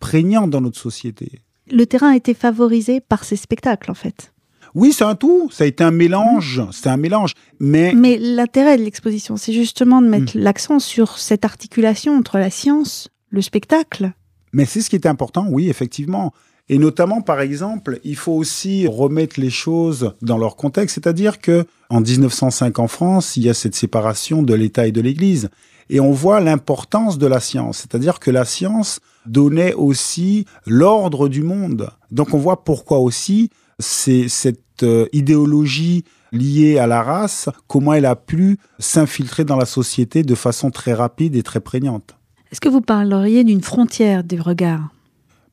prégnants 0.00 0.48
dans 0.48 0.60
notre 0.60 0.78
société. 0.78 1.40
Le 1.70 1.84
terrain 1.86 2.12
a 2.12 2.16
été 2.16 2.34
favorisé 2.34 3.00
par 3.00 3.24
ces 3.24 3.36
spectacles, 3.36 3.90
en 3.90 3.94
fait. 3.94 4.33
Oui, 4.74 4.92
c'est 4.92 5.04
un 5.04 5.14
tout. 5.14 5.48
Ça 5.52 5.64
a 5.64 5.66
été 5.66 5.84
un 5.84 5.90
mélange. 5.90 6.62
C'est 6.72 6.88
un 6.88 6.96
mélange. 6.96 7.34
Mais, 7.60 7.92
mais 7.94 8.18
l'intérêt 8.18 8.76
de 8.76 8.82
l'exposition, 8.82 9.36
c'est 9.36 9.52
justement 9.52 10.02
de 10.02 10.08
mettre 10.08 10.36
hmm. 10.36 10.40
l'accent 10.40 10.78
sur 10.78 11.18
cette 11.18 11.44
articulation 11.44 12.16
entre 12.16 12.38
la 12.38 12.50
science, 12.50 13.08
le 13.30 13.40
spectacle. 13.40 14.12
Mais 14.52 14.64
c'est 14.64 14.80
ce 14.80 14.90
qui 14.90 14.96
est 14.96 15.06
important, 15.06 15.46
oui, 15.48 15.68
effectivement. 15.68 16.32
Et 16.68 16.78
notamment, 16.78 17.20
par 17.20 17.40
exemple, 17.40 18.00
il 18.04 18.16
faut 18.16 18.32
aussi 18.32 18.86
remettre 18.86 19.38
les 19.38 19.50
choses 19.50 20.14
dans 20.22 20.38
leur 20.38 20.56
contexte, 20.56 20.94
c'est-à-dire 20.94 21.40
que 21.40 21.66
en 21.90 22.00
1905 22.00 22.78
en 22.78 22.88
France, 22.88 23.36
il 23.36 23.44
y 23.44 23.50
a 23.50 23.54
cette 23.54 23.74
séparation 23.74 24.42
de 24.42 24.54
l'État 24.54 24.86
et 24.86 24.92
de 24.92 25.02
l'Église, 25.02 25.50
et 25.90 26.00
on 26.00 26.12
voit 26.12 26.40
l'importance 26.40 27.18
de 27.18 27.26
la 27.26 27.40
science, 27.40 27.78
c'est-à-dire 27.78 28.18
que 28.18 28.30
la 28.30 28.46
science 28.46 29.00
donnait 29.26 29.74
aussi 29.74 30.46
l'ordre 30.66 31.28
du 31.28 31.42
monde. 31.42 31.90
Donc 32.10 32.32
on 32.32 32.38
voit 32.38 32.64
pourquoi 32.64 32.98
aussi 32.98 33.50
c'est 33.78 34.28
cette 34.28 34.82
euh, 34.82 35.06
idéologie 35.12 36.04
liée 36.32 36.78
à 36.78 36.86
la 36.86 37.02
race, 37.02 37.48
comment 37.68 37.94
elle 37.94 38.06
a 38.06 38.16
pu 38.16 38.58
s'infiltrer 38.78 39.44
dans 39.44 39.56
la 39.56 39.66
société 39.66 40.22
de 40.22 40.34
façon 40.34 40.70
très 40.70 40.92
rapide 40.92 41.36
et 41.36 41.42
très 41.42 41.60
prégnante. 41.60 42.16
Est-ce 42.50 42.60
que 42.60 42.68
vous 42.68 42.80
parleriez 42.80 43.44
d'une 43.44 43.62
frontière 43.62 44.24
des 44.24 44.38
regards? 44.38 44.88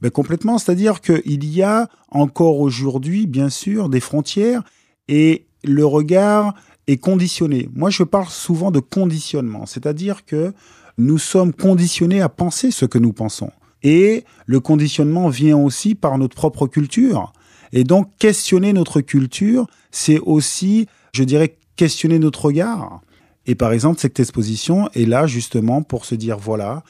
Ben 0.01 0.10
Complètement, 0.10 0.57
c'est-à-dire 0.57 1.01
qu'il 1.01 1.45
y 1.45 1.62
a 1.62 1.88
encore 2.10 2.60
aujourd'hui, 2.60 3.27
bien 3.27 3.49
sûr, 3.49 3.89
des 3.89 3.99
frontières 3.99 4.63
et 5.07 5.45
le 5.63 5.86
regard 5.86 6.55
est 6.88 6.97
conditionné. 6.97 7.69
Moi, 7.75 7.91
je 7.91 8.03
parle 8.03 8.29
souvent 8.29 8.71
de 8.71 8.79
conditionnement, 8.79 9.65
c'est-à-dire 9.65 10.25
que 10.25 10.53
nous 10.97 11.19
sommes 11.19 11.53
conditionnés 11.53 12.21
à 12.21 12.29
penser 12.29 12.71
ce 12.71 12.86
que 12.86 12.97
nous 12.97 13.13
pensons. 13.13 13.51
Et 13.84 14.25
le 14.45 14.60
conditionnement 14.60 15.29
vient 15.29 15.57
aussi 15.57 15.95
par 15.95 16.17
notre 16.17 16.36
propre 16.36 16.67
culture. 16.67 17.34
Et 17.73 17.84
donc, 17.84 18.10
questionner 18.17 18.73
notre 18.73 19.01
culture, 19.01 19.67
c'est 19.91 20.19
aussi, 20.19 20.88
je 21.13 21.23
dirais, 21.23 21.57
questionner 21.75 22.19
notre 22.19 22.45
regard. 22.45 23.01
Et 23.45 23.55
par 23.55 23.73
exemple, 23.73 23.99
cette 23.99 24.19
exposition 24.19 24.89
est 24.93 25.05
là 25.05 25.25
justement 25.25 25.81
pour 25.81 26.05
se 26.05 26.15
dire, 26.15 26.38
voilà, 26.38 26.84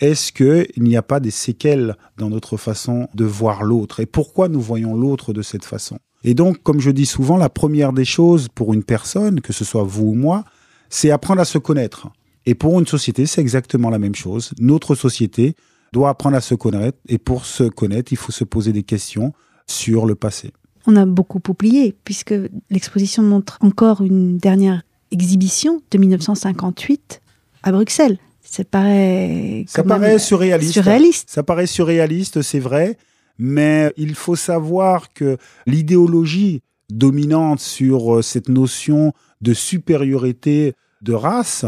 est-ce 0.00 0.32
qu'il 0.32 0.82
n'y 0.82 0.96
a 0.96 1.02
pas 1.02 1.20
des 1.20 1.30
séquelles 1.30 1.96
dans 2.18 2.28
notre 2.28 2.56
façon 2.56 3.08
de 3.14 3.24
voir 3.24 3.62
l'autre? 3.62 4.00
Et 4.00 4.06
pourquoi 4.06 4.48
nous 4.48 4.60
voyons 4.60 4.96
l'autre 4.96 5.32
de 5.32 5.42
cette 5.42 5.64
façon? 5.64 5.98
Et 6.24 6.34
donc, 6.34 6.62
comme 6.62 6.80
je 6.80 6.90
dis 6.90 7.06
souvent, 7.06 7.36
la 7.36 7.48
première 7.48 7.92
des 7.92 8.04
choses 8.04 8.48
pour 8.48 8.74
une 8.74 8.82
personne, 8.82 9.40
que 9.40 9.52
ce 9.52 9.64
soit 9.64 9.84
vous 9.84 10.06
ou 10.06 10.14
moi, 10.14 10.44
c'est 10.88 11.10
apprendre 11.10 11.40
à 11.40 11.44
se 11.44 11.58
connaître. 11.58 12.08
Et 12.46 12.54
pour 12.54 12.78
une 12.78 12.86
société, 12.86 13.26
c'est 13.26 13.40
exactement 13.40 13.90
la 13.90 13.98
même 13.98 14.14
chose. 14.14 14.52
Notre 14.58 14.94
société 14.94 15.54
doit 15.92 16.10
apprendre 16.10 16.36
à 16.36 16.40
se 16.40 16.54
connaître. 16.54 16.98
Et 17.08 17.18
pour 17.18 17.46
se 17.46 17.64
connaître, 17.64 18.12
il 18.12 18.16
faut 18.16 18.32
se 18.32 18.44
poser 18.44 18.72
des 18.72 18.82
questions 18.82 19.32
sur 19.66 20.06
le 20.06 20.14
passé. 20.14 20.52
On 20.86 20.96
a 20.96 21.06
beaucoup 21.06 21.40
oublié, 21.48 21.94
puisque 22.04 22.34
l'exposition 22.70 23.22
montre 23.22 23.58
encore 23.60 24.02
une 24.02 24.36
dernière 24.38 24.82
exhibition 25.10 25.82
de 25.90 25.98
1958 25.98 27.22
à 27.62 27.72
Bruxelles. 27.72 28.18
Ça 28.42 28.64
paraît, 28.64 29.64
ça 29.66 29.82
paraît 29.82 30.18
surréaliste. 30.18 31.30
Ça 31.30 31.42
paraît 31.42 31.66
surréaliste, 31.66 32.42
c'est 32.42 32.60
vrai, 32.60 32.98
mais 33.38 33.92
il 33.96 34.14
faut 34.14 34.36
savoir 34.36 35.12
que 35.12 35.38
l'idéologie 35.66 36.62
dominante 36.90 37.60
sur 37.60 38.16
euh, 38.16 38.22
cette 38.22 38.48
notion 38.48 39.12
de 39.40 39.54
supériorité 39.54 40.74
de 41.02 41.14
race 41.14 41.64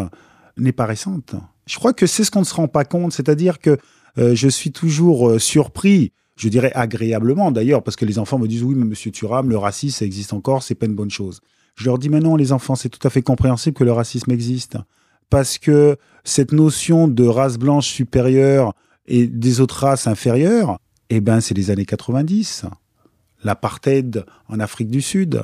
n'est 0.56 0.72
pas 0.72 0.87
récente. 0.87 1.35
Je 1.66 1.76
crois 1.76 1.92
que 1.92 2.06
c'est 2.06 2.24
ce 2.24 2.30
qu'on 2.30 2.40
ne 2.40 2.44
se 2.44 2.54
rend 2.54 2.68
pas 2.68 2.85
compte, 2.85 3.12
c'est-à-dire 3.12 3.59
que 3.59 3.78
euh, 4.18 4.35
je 4.35 4.48
suis 4.48 4.72
toujours 4.72 5.28
euh, 5.28 5.38
surpris 5.38 6.12
je 6.37 6.49
dirais 6.49 6.70
agréablement 6.75 7.51
d'ailleurs, 7.51 7.83
parce 7.83 7.96
que 7.96 8.05
les 8.05 8.18
enfants 8.18 8.38
me 8.38 8.46
disent 8.46 8.62
oui, 8.62 8.75
mais 8.75 8.85
monsieur 8.85 9.11
Thuram, 9.11 9.49
le 9.49 9.57
racisme, 9.57 10.05
existe 10.05 10.33
encore, 10.33 10.62
c'est 10.62 10.75
pas 10.75 10.87
une 10.87 10.94
bonne 10.94 11.11
chose. 11.11 11.40
Je 11.77 11.87
leur 11.87 11.99
dis 11.99 12.09
mais 12.09 12.20
non, 12.20 12.37
les 12.37 12.53
enfants, 12.53 12.75
c'est 12.75 12.88
tout 12.88 13.07
à 13.07 13.11
fait 13.11 13.22
compréhensible 13.22 13.77
que 13.77 13.85
le 13.85 13.92
racisme 13.92 14.31
existe. 14.31 14.77
Parce 15.31 15.59
que 15.59 15.96
cette 16.25 16.53
notion 16.53 17.09
de 17.09 17.25
race 17.25 17.59
blanche 17.59 17.88
supérieure 17.88 18.75
et 19.07 19.27
des 19.27 19.61
autres 19.61 19.81
races 19.85 20.07
inférieures, 20.07 20.79
eh 21.11 21.20
ben, 21.20 21.40
c'est 21.40 21.55
les 21.55 21.70
années 21.70 21.85
90. 21.85 22.66
L'apartheid 23.44 24.25
en 24.49 24.61
Afrique 24.61 24.90
du 24.90 25.03
Sud. 25.03 25.42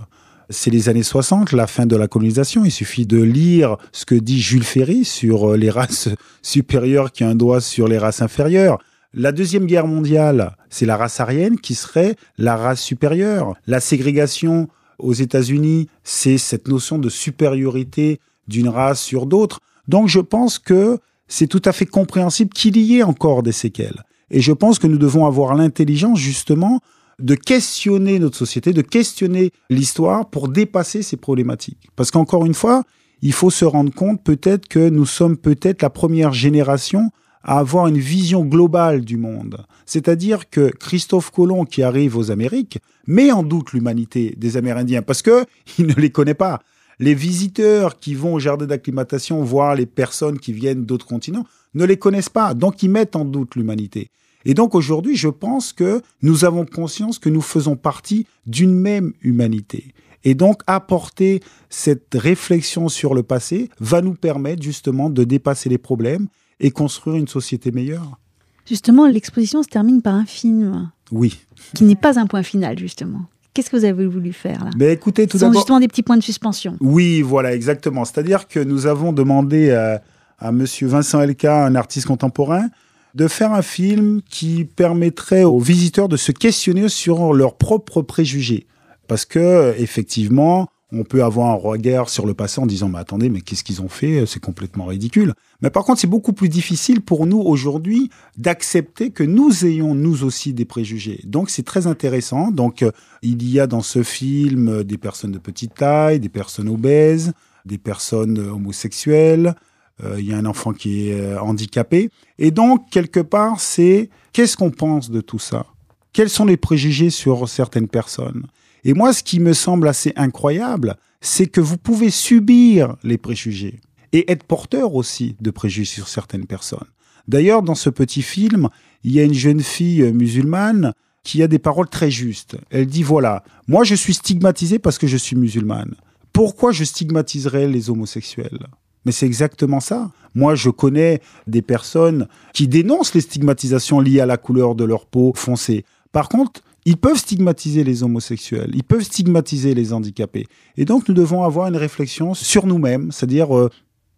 C'est 0.50 0.70
les 0.70 0.88
années 0.88 1.02
60, 1.02 1.52
la 1.52 1.66
fin 1.66 1.86
de 1.86 1.96
la 1.96 2.08
colonisation. 2.08 2.64
Il 2.64 2.70
suffit 2.70 3.06
de 3.06 3.20
lire 3.22 3.76
ce 3.92 4.04
que 4.04 4.14
dit 4.14 4.40
Jules 4.40 4.64
Ferry 4.64 5.04
sur 5.04 5.56
les 5.56 5.70
races 5.70 6.08
supérieures 6.42 7.12
qui 7.12 7.24
ont 7.24 7.28
un 7.28 7.34
doigt 7.34 7.60
sur 7.60 7.88
les 7.88 7.98
races 7.98 8.22
inférieures. 8.22 8.78
La 9.14 9.30
Deuxième 9.30 9.66
Guerre 9.66 9.86
mondiale, 9.86 10.56
c'est 10.70 10.86
la 10.86 10.96
race 10.96 11.20
aryenne 11.20 11.60
qui 11.60 11.74
serait 11.74 12.16
la 12.38 12.56
race 12.56 12.80
supérieure. 12.80 13.52
La 13.66 13.78
ségrégation 13.78 14.68
aux 14.98 15.12
États-Unis, 15.12 15.88
c'est 16.02 16.38
cette 16.38 16.66
notion 16.66 16.98
de 16.98 17.10
supériorité 17.10 18.20
d'une 18.48 18.70
race 18.70 19.02
sur 19.02 19.26
d'autres. 19.26 19.60
Donc 19.86 20.08
je 20.08 20.20
pense 20.20 20.58
que 20.58 20.98
c'est 21.28 21.46
tout 21.46 21.60
à 21.66 21.72
fait 21.72 21.84
compréhensible 21.84 22.54
qu'il 22.54 22.78
y 22.78 23.00
ait 23.00 23.02
encore 23.02 23.42
des 23.42 23.52
séquelles. 23.52 24.02
Et 24.30 24.40
je 24.40 24.52
pense 24.52 24.78
que 24.78 24.86
nous 24.86 24.96
devons 24.96 25.26
avoir 25.26 25.54
l'intelligence 25.56 26.18
justement 26.18 26.80
de 27.18 27.34
questionner 27.34 28.18
notre 28.18 28.38
société, 28.38 28.72
de 28.72 28.80
questionner 28.80 29.50
l'histoire 29.68 30.30
pour 30.30 30.48
dépasser 30.48 31.02
ces 31.02 31.18
problématiques. 31.18 31.90
Parce 31.96 32.10
qu'encore 32.10 32.46
une 32.46 32.54
fois, 32.54 32.84
il 33.20 33.34
faut 33.34 33.50
se 33.50 33.66
rendre 33.66 33.92
compte 33.92 34.24
peut-être 34.24 34.68
que 34.68 34.88
nous 34.88 35.04
sommes 35.04 35.36
peut-être 35.36 35.82
la 35.82 35.90
première 35.90 36.32
génération 36.32 37.10
à 37.44 37.58
avoir 37.58 37.86
une 37.86 37.98
vision 37.98 38.44
globale 38.44 39.02
du 39.02 39.16
monde. 39.16 39.64
C'est-à-dire 39.86 40.48
que 40.48 40.70
Christophe 40.70 41.30
Colomb, 41.30 41.64
qui 41.64 41.82
arrive 41.82 42.16
aux 42.16 42.30
Amériques, 42.30 42.78
met 43.06 43.32
en 43.32 43.42
doute 43.42 43.72
l'humanité 43.72 44.34
des 44.36 44.56
Amérindiens 44.56 45.02
parce 45.02 45.22
que 45.22 45.44
il 45.78 45.86
ne 45.86 45.94
les 45.94 46.10
connaît 46.10 46.34
pas. 46.34 46.60
Les 46.98 47.14
visiteurs 47.14 47.98
qui 47.98 48.14
vont 48.14 48.34
au 48.34 48.38
jardin 48.38 48.66
d'acclimatation 48.66 49.42
voir 49.42 49.74
les 49.74 49.86
personnes 49.86 50.38
qui 50.38 50.52
viennent 50.52 50.84
d'autres 50.84 51.06
continents 51.06 51.46
ne 51.74 51.84
les 51.84 51.96
connaissent 51.96 52.28
pas, 52.28 52.54
donc 52.54 52.82
ils 52.82 52.90
mettent 52.90 53.16
en 53.16 53.24
doute 53.24 53.56
l'humanité. 53.56 54.10
Et 54.44 54.54
donc 54.54 54.74
aujourd'hui, 54.74 55.16
je 55.16 55.28
pense 55.28 55.72
que 55.72 56.02
nous 56.20 56.44
avons 56.44 56.66
conscience 56.66 57.18
que 57.18 57.28
nous 57.28 57.40
faisons 57.40 57.76
partie 57.76 58.26
d'une 58.46 58.74
même 58.74 59.12
humanité. 59.22 59.94
Et 60.24 60.34
donc 60.34 60.62
apporter 60.66 61.40
cette 61.68 62.14
réflexion 62.14 62.88
sur 62.88 63.14
le 63.14 63.22
passé 63.22 63.70
va 63.80 64.02
nous 64.02 64.14
permettre 64.14 64.62
justement 64.62 65.10
de 65.10 65.24
dépasser 65.24 65.68
les 65.68 65.78
problèmes 65.78 66.28
et 66.62 66.70
construire 66.70 67.16
une 67.16 67.28
société 67.28 67.70
meilleure. 67.70 68.18
Justement, 68.66 69.06
l'exposition 69.06 69.62
se 69.62 69.68
termine 69.68 70.00
par 70.00 70.14
un 70.14 70.24
film. 70.24 70.90
Oui. 71.10 71.38
Qui 71.74 71.84
n'est 71.84 71.96
pas 71.96 72.18
un 72.18 72.26
point 72.26 72.42
final, 72.42 72.78
justement. 72.78 73.26
Qu'est-ce 73.52 73.68
que 73.68 73.76
vous 73.76 73.84
avez 73.84 74.06
voulu 74.06 74.32
faire 74.32 74.64
là? 74.64 74.70
Mais 74.78 74.92
écoutez, 74.92 75.26
tout 75.26 75.36
d'abord. 75.36 75.52
justement 75.52 75.80
des 75.80 75.88
petits 75.88 76.02
points 76.02 76.16
de 76.16 76.22
suspension. 76.22 76.76
Oui, 76.80 77.20
voilà, 77.20 77.54
exactement. 77.54 78.06
C'est-à-dire 78.06 78.48
que 78.48 78.60
nous 78.60 78.86
avons 78.86 79.12
demandé 79.12 79.72
à, 79.72 80.02
à 80.38 80.52
Monsieur 80.52 80.86
Vincent 80.86 81.20
Elka, 81.20 81.66
un 81.66 81.74
artiste 81.74 82.06
contemporain, 82.06 82.68
de 83.14 83.28
faire 83.28 83.52
un 83.52 83.60
film 83.60 84.22
qui 84.22 84.64
permettrait 84.64 85.44
aux 85.44 85.58
visiteurs 85.58 86.08
de 86.08 86.16
se 86.16 86.32
questionner 86.32 86.88
sur 86.88 87.34
leurs 87.34 87.56
propres 87.58 88.00
préjugés. 88.00 88.66
Parce 89.06 89.26
que, 89.26 89.74
effectivement, 89.76 90.68
on 90.90 91.04
peut 91.04 91.22
avoir 91.22 91.50
un 91.50 91.54
regard 91.54 92.08
sur 92.08 92.26
le 92.26 92.32
passé 92.32 92.60
en 92.60 92.66
disant, 92.66 92.88
mais 92.88 92.98
attendez, 92.98 93.28
mais 93.28 93.42
qu'est-ce 93.42 93.64
qu'ils 93.64 93.82
ont 93.82 93.88
fait? 93.88 94.24
C'est 94.26 94.40
complètement 94.40 94.86
ridicule. 94.86 95.34
Mais 95.62 95.70
par 95.70 95.84
contre, 95.84 96.00
c'est 96.00 96.08
beaucoup 96.08 96.32
plus 96.32 96.48
difficile 96.48 97.00
pour 97.00 97.24
nous 97.24 97.38
aujourd'hui 97.38 98.10
d'accepter 98.36 99.10
que 99.10 99.22
nous 99.22 99.64
ayons, 99.64 99.94
nous 99.94 100.24
aussi, 100.24 100.52
des 100.52 100.64
préjugés. 100.64 101.20
Donc, 101.24 101.50
c'est 101.50 101.62
très 101.62 101.86
intéressant. 101.86 102.50
Donc, 102.50 102.82
euh, 102.82 102.90
il 103.22 103.48
y 103.48 103.60
a 103.60 103.68
dans 103.68 103.80
ce 103.80 104.02
film 104.02 104.82
des 104.82 104.98
personnes 104.98 105.30
de 105.30 105.38
petite 105.38 105.74
taille, 105.74 106.18
des 106.18 106.28
personnes 106.28 106.68
obèses, 106.68 107.32
des 107.64 107.78
personnes 107.78 108.38
euh, 108.38 108.50
homosexuelles. 108.50 109.54
Euh, 110.02 110.16
il 110.18 110.26
y 110.26 110.32
a 110.32 110.36
un 110.36 110.46
enfant 110.46 110.72
qui 110.72 111.10
est 111.10 111.36
handicapé. 111.36 112.10
Et 112.40 112.50
donc, 112.50 112.90
quelque 112.90 113.20
part, 113.20 113.60
c'est 113.60 114.10
qu'est-ce 114.32 114.56
qu'on 114.56 114.70
pense 114.70 115.10
de 115.10 115.20
tout 115.20 115.38
ça? 115.38 115.66
Quels 116.12 116.28
sont 116.28 116.44
les 116.44 116.56
préjugés 116.56 117.10
sur 117.10 117.48
certaines 117.48 117.88
personnes? 117.88 118.46
Et 118.84 118.94
moi, 118.94 119.12
ce 119.12 119.22
qui 119.22 119.38
me 119.38 119.52
semble 119.52 119.86
assez 119.86 120.12
incroyable, 120.16 120.96
c'est 121.20 121.46
que 121.46 121.60
vous 121.60 121.78
pouvez 121.78 122.10
subir 122.10 122.96
les 123.04 123.16
préjugés 123.16 123.80
et 124.12 124.30
être 124.30 124.44
porteur 124.44 124.94
aussi 124.94 125.36
de 125.40 125.50
préjugés 125.50 125.94
sur 125.94 126.08
certaines 126.08 126.46
personnes. 126.46 126.86
D'ailleurs, 127.28 127.62
dans 127.62 127.74
ce 127.74 127.90
petit 127.90 128.22
film, 128.22 128.68
il 129.04 129.12
y 129.12 129.20
a 129.20 129.24
une 129.24 129.34
jeune 129.34 129.60
fille 129.60 130.02
euh, 130.02 130.12
musulmane 130.12 130.92
qui 131.22 131.42
a 131.42 131.48
des 131.48 131.58
paroles 131.58 131.88
très 131.88 132.10
justes. 132.10 132.56
Elle 132.70 132.86
dit 132.86 133.02
voilà, 133.02 133.44
moi 133.68 133.84
je 133.84 133.94
suis 133.94 134.14
stigmatisée 134.14 134.78
parce 134.78 134.98
que 134.98 135.06
je 135.06 135.16
suis 135.16 135.36
musulmane. 135.36 135.94
Pourquoi 136.32 136.72
je 136.72 136.84
stigmatiserais 136.84 137.68
les 137.68 137.90
homosexuels? 137.90 138.66
Mais 139.04 139.12
c'est 139.12 139.26
exactement 139.26 139.80
ça. 139.80 140.10
Moi, 140.34 140.54
je 140.54 140.70
connais 140.70 141.20
des 141.46 141.62
personnes 141.62 142.28
qui 142.54 142.68
dénoncent 142.68 143.14
les 143.14 143.20
stigmatisations 143.20 144.00
liées 144.00 144.20
à 144.20 144.26
la 144.26 144.36
couleur 144.36 144.74
de 144.74 144.84
leur 144.84 145.06
peau 145.06 145.32
foncée. 145.34 145.84
Par 146.12 146.28
contre, 146.28 146.62
ils 146.84 146.96
peuvent 146.96 147.18
stigmatiser 147.18 147.84
les 147.84 148.02
homosexuels, 148.02 148.70
ils 148.74 148.84
peuvent 148.84 149.02
stigmatiser 149.02 149.74
les 149.74 149.92
handicapés. 149.92 150.46
Et 150.76 150.84
donc, 150.84 151.08
nous 151.08 151.14
devons 151.14 151.44
avoir 151.44 151.68
une 151.68 151.76
réflexion 151.76 152.34
sur 152.34 152.66
nous-mêmes, 152.66 153.12
c'est-à-dire 153.12 153.56
euh, 153.56 153.70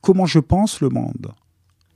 comment 0.04 0.26
je 0.26 0.38
pense 0.38 0.80
le 0.80 0.90
monde. 0.90 1.32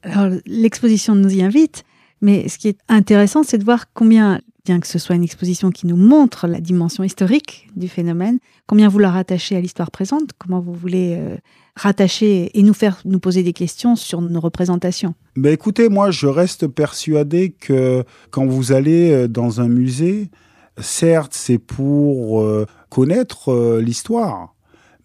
Alors, 0.03 0.39
l'exposition 0.47 1.15
nous 1.15 1.35
y 1.35 1.43
invite, 1.43 1.85
mais 2.21 2.49
ce 2.49 2.59
qui 2.59 2.69
est 2.69 2.79
intéressant, 2.89 3.43
c'est 3.43 3.59
de 3.59 3.65
voir 3.65 3.93
combien, 3.93 4.41
bien 4.65 4.81
que 4.81 4.87
ce 4.87 4.99
soit 4.99 5.17
une 5.17 5.25
exposition 5.25 5.71
qui 5.71 5.87
nous 5.87 5.97
montre 5.97 6.47
la 6.47 6.61
dimension 6.61 7.05
historique 7.05 7.69
du 7.77 7.89
phénomène, 7.89 8.39
combien 8.67 8.89
vous 8.89 8.99
la 8.99 9.11
rattachez 9.11 9.57
à 9.57 9.61
l'histoire 9.61 9.91
présente, 9.91 10.31
comment 10.39 10.61
vous 10.61 10.75
voulez 10.75 11.17
euh, 11.19 11.37
rattacher 11.77 12.51
et 12.59 12.63
nous 12.63 12.75
faire 12.75 13.01
nous 13.05 13.21
poser 13.21 13.43
des 13.43 13.53
questions 13.53 13.97
sur 13.97 14.21
nos 14.21 14.41
représentations. 14.41 15.15
Ben 15.37 15.53
écoutez, 15.53 15.89
moi, 15.89 16.11
je 16.11 16.27
reste 16.27 16.67
persuadé 16.67 17.51
que 17.51 18.05
quand 18.31 18.47
vous 18.47 18.73
allez 18.73 19.13
euh, 19.13 19.29
dans 19.29 19.61
un 19.61 19.69
musée, 19.69 20.31
certes, 20.79 21.33
c'est 21.35 21.59
pour 21.59 22.43
euh, 22.43 22.67
connaître 22.89 23.53
euh, 23.53 23.81
l'histoire, 23.81 24.55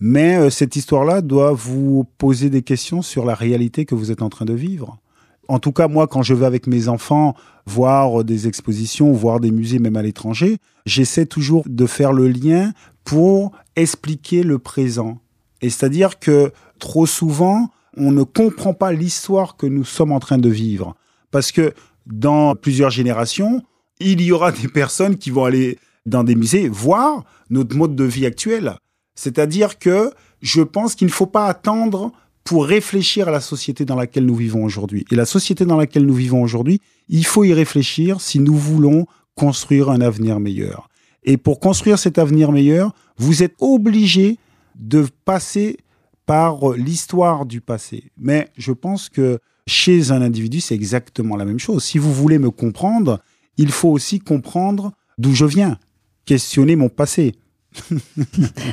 mais 0.06 0.36
euh, 0.36 0.50
cette 0.50 0.76
histoire-là 0.76 1.22
doit 1.22 1.54
vous 1.54 2.06
poser 2.18 2.50
des 2.50 2.62
questions 2.62 3.02
sur 3.02 3.24
la 3.24 3.36
réalité 3.36 3.86
que 3.86 3.96
vous 3.96 4.12
êtes 4.12 4.22
en 4.22 4.28
train 4.28 4.44
de 4.44 4.54
vivre. 4.54 5.00
En 5.48 5.60
tout 5.60 5.72
cas, 5.72 5.88
moi, 5.88 6.08
quand 6.08 6.22
je 6.22 6.34
vais 6.34 6.46
avec 6.46 6.68
mes 6.68 6.90
enfants 6.90 7.36
voir 7.66 8.26
des 8.26 8.50
expositions, 8.50 9.14
voir 9.14 9.40
des 9.40 9.52
musées, 9.52 9.80
même 9.80 9.96
à 9.96 10.02
l'étranger, 10.02 10.58
j'essaie 10.86 11.26
toujours 11.26 11.64
de 11.66 11.86
faire 11.86 12.12
le 12.12 12.28
lien 12.28 12.74
pour 13.06 13.54
expliquer 13.78 14.44
le 14.44 14.60
présent. 14.60 15.20
Et 15.62 15.70
c'est-à-dire 15.70 16.20
que 16.20 16.52
trop 16.80 17.06
souvent, 17.06 17.70
on 17.96 18.12
ne 18.12 18.24
comprend 18.24 18.74
pas 18.74 18.92
l'histoire 18.92 19.56
que 19.56 19.68
nous 19.68 19.86
sommes 19.86 20.12
en 20.12 20.20
train 20.20 20.38
de 20.38 20.50
vivre. 20.50 20.98
Parce 21.32 21.54
que 21.54 21.74
dans 22.08 22.56
plusieurs 22.56 22.90
générations, 22.90 23.62
il 24.02 24.22
y 24.22 24.34
aura 24.34 24.52
des 24.52 24.68
personnes 24.68 25.16
qui 25.16 25.30
vont 25.30 25.46
aller 25.46 25.80
dans 26.06 26.26
des 26.26 26.36
musées 26.36 26.68
voir 26.68 27.24
notre 27.50 27.78
mode 27.78 27.96
de 27.96 28.04
vie 28.04 28.26
actuel. 28.26 28.76
C'est-à-dire 29.16 29.80
que 29.80 30.12
je 30.42 30.62
pense 30.62 30.96
qu'il 30.96 31.08
ne 31.08 31.12
faut 31.12 31.28
pas 31.28 31.48
attendre 31.48 32.12
pour 32.44 32.66
réfléchir 32.66 33.28
à 33.28 33.32
la 33.32 33.40
société 33.40 33.86
dans 33.86 33.96
laquelle 33.96 34.26
nous 34.26 34.36
vivons 34.36 34.64
aujourd'hui. 34.64 35.06
Et 35.12 35.16
la 35.16 35.26
société 35.26 35.66
dans 35.66 35.78
laquelle 35.78 36.06
nous 36.06 36.14
vivons 36.14 36.42
aujourd'hui, 36.42 36.82
il 37.08 37.26
faut 37.26 37.44
y 37.44 37.54
réfléchir 37.54 38.20
si 38.20 38.40
nous 38.40 38.56
voulons 38.56 39.06
construire 39.36 39.90
un 39.90 40.02
avenir 40.02 40.40
meilleur. 40.40 40.90
Et 41.24 41.38
pour 41.38 41.60
construire 41.60 41.98
cet 41.98 42.18
avenir 42.18 42.52
meilleur, 42.52 42.94
vous 43.18 43.44
êtes 43.44 43.56
obligé 43.60 44.38
de 44.76 45.08
passer 45.26 45.78
par 46.26 46.72
l'histoire 46.72 47.46
du 47.46 47.62
passé. 47.62 48.12
Mais 48.18 48.50
je 48.58 48.72
pense 48.72 49.10
que 49.10 49.40
chez 49.68 50.12
un 50.12 50.22
individu, 50.22 50.60
c'est 50.60 50.76
exactement 50.76 51.38
la 51.38 51.46
même 51.46 51.60
chose. 51.60 51.84
Si 51.84 51.98
vous 51.98 52.14
voulez 52.14 52.40
me 52.40 52.52
comprendre, 52.52 53.20
il 53.58 53.72
faut 53.72 53.90
aussi 53.90 54.20
comprendre 54.20 54.92
d'où 55.18 55.34
je 55.34 55.46
viens, 55.46 55.78
questionner 56.26 56.76
mon 56.76 56.90
passé. 56.90 57.34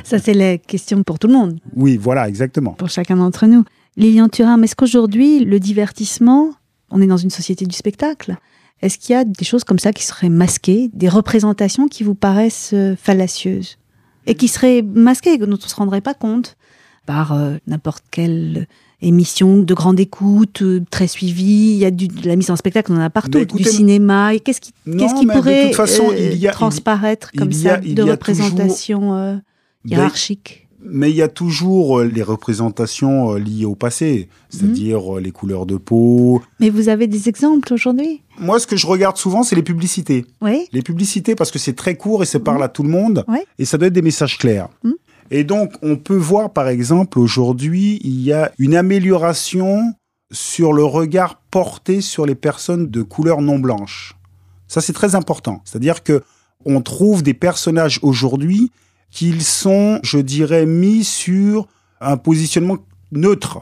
Ça, 0.03 0.19
c'est 0.19 0.33
la 0.33 0.57
question 0.57 1.03
pour 1.03 1.19
tout 1.19 1.27
le 1.27 1.33
monde, 1.33 1.59
Oui, 1.75 1.97
voilà, 1.97 2.27
exactement. 2.27 2.71
pour 2.73 2.89
chacun 2.89 3.17
d'entre 3.17 3.45
nous. 3.47 3.63
Lilian 3.97 4.29
Thuram, 4.29 4.63
est-ce 4.63 4.75
qu'aujourd'hui, 4.75 5.43
le 5.43 5.59
divertissement, 5.59 6.51
on 6.89 7.01
est 7.01 7.07
dans 7.07 7.17
une 7.17 7.29
société 7.29 7.65
du 7.65 7.75
spectacle, 7.75 8.37
est-ce 8.81 8.97
qu'il 8.97 9.13
y 9.13 9.17
a 9.17 9.23
des 9.23 9.45
choses 9.45 9.63
comme 9.63 9.79
ça 9.79 9.93
qui 9.93 10.03
seraient 10.03 10.29
masquées, 10.29 10.89
des 10.93 11.09
représentations 11.09 11.87
qui 11.87 12.03
vous 12.03 12.15
paraissent 12.15 12.71
euh, 12.73 12.95
fallacieuses 12.95 13.77
et 14.27 14.35
qui 14.35 14.47
seraient 14.47 14.81
masquées, 14.81 15.37
dont 15.37 15.45
on 15.47 15.49
ne 15.49 15.57
se 15.57 15.75
rendrait 15.75 16.01
pas 16.01 16.13
compte 16.13 16.55
par 17.05 17.33
euh, 17.33 17.57
n'importe 17.67 18.03
quelle 18.11 18.67
émission 19.01 19.59
de 19.59 19.73
grande 19.73 19.99
écoute, 19.99 20.61
euh, 20.61 20.81
très 20.91 21.07
suivie, 21.07 21.71
il 21.73 21.77
y 21.77 21.85
a 21.85 21.91
du- 21.91 22.07
de 22.07 22.27
la 22.27 22.35
mise 22.35 22.51
en 22.51 22.55
spectacle, 22.55 22.91
on 22.91 22.97
en 22.97 23.01
a 23.01 23.09
partout, 23.09 23.37
écoutez, 23.39 23.63
du 23.63 23.69
cinéma, 23.69 24.33
et 24.33 24.39
qu'est-ce 24.39 24.61
qui, 24.61 24.71
Non, 24.85 24.97
qu'est-ce 24.97 25.19
qui 25.19 25.25
mais 25.25 25.33
de 25.35 25.39
pourrait 25.39 25.65
toute 25.67 25.75
façon, 25.75 26.09
euh, 26.11 26.15
il 26.17 26.37
y 26.37 26.47
a- 26.47 26.51
il- 26.51 26.53
transparaître 26.53 27.31
comme 27.37 27.49
il 27.51 27.55
ça 27.55 27.73
a- 27.75 27.77
de 27.79 28.01
représentation 28.03 29.13
euh, 29.15 29.35
hiérarchique 29.85 30.67
Mais 30.83 31.11
il 31.11 31.15
y 31.15 31.21
a 31.21 31.27
toujours 31.27 32.01
les 32.01 32.23
représentations 32.23 33.35
liées 33.35 33.65
au 33.65 33.75
passé, 33.75 34.29
c'est-à-dire 34.49 35.19
les 35.19 35.29
couleurs 35.31 35.67
de 35.67 35.77
peau. 35.77 36.41
Mais 36.59 36.71
vous 36.71 36.89
avez 36.89 37.05
des 37.05 37.29
exemples 37.29 37.71
aujourd'hui? 37.71 38.21
Moi, 38.39 38.59
ce 38.59 38.65
que 38.65 38.75
je 38.75 38.87
regarde 38.87 39.15
souvent, 39.17 39.43
c'est 39.43 39.55
les 39.55 39.61
publicités. 39.61 40.25
Oui 40.41 40.65
Les 40.73 40.81
publicités, 40.81 41.35
parce 41.35 41.51
que 41.51 41.59
c'est 41.59 41.73
très 41.73 41.95
court 41.95 42.23
et 42.23 42.25
ça 42.25 42.39
parle 42.39 42.63
à 42.63 42.67
tout 42.67 42.81
le 42.81 42.89
monde, 42.89 43.23
et 43.59 43.65
ça 43.65 43.77
doit 43.77 43.89
être 43.89 43.93
des 43.93 44.01
messages 44.01 44.39
clairs. 44.39 44.69
Mhm. 44.83 44.93
Et 45.33 45.45
donc, 45.45 45.73
on 45.81 45.95
peut 45.95 46.17
voir, 46.17 46.51
par 46.51 46.67
exemple, 46.67 47.17
aujourd'hui, 47.17 47.99
il 48.03 48.21
y 48.21 48.33
a 48.33 48.51
une 48.59 48.75
amélioration 48.75 49.93
sur 50.29 50.73
le 50.73 50.83
regard 50.83 51.37
porté 51.49 52.01
sur 52.01 52.25
les 52.25 52.35
personnes 52.35 52.89
de 52.89 53.01
couleur 53.01 53.41
non 53.41 53.57
blanche. 53.57 54.17
Ça, 54.67 54.81
c'est 54.81 54.93
très 54.93 55.15
important. 55.15 55.61
C'est-à-dire 55.63 56.03
que 56.03 56.21
on 56.65 56.81
trouve 56.81 57.23
des 57.23 57.33
personnages 57.33 57.99
aujourd'hui 58.01 58.71
qu'ils 59.09 59.43
sont, 59.43 59.99
je 60.03 60.19
dirais, 60.19 60.65
mis 60.65 61.05
sur 61.05 61.67
un 62.01 62.17
positionnement 62.17 62.77
neutre. 63.13 63.59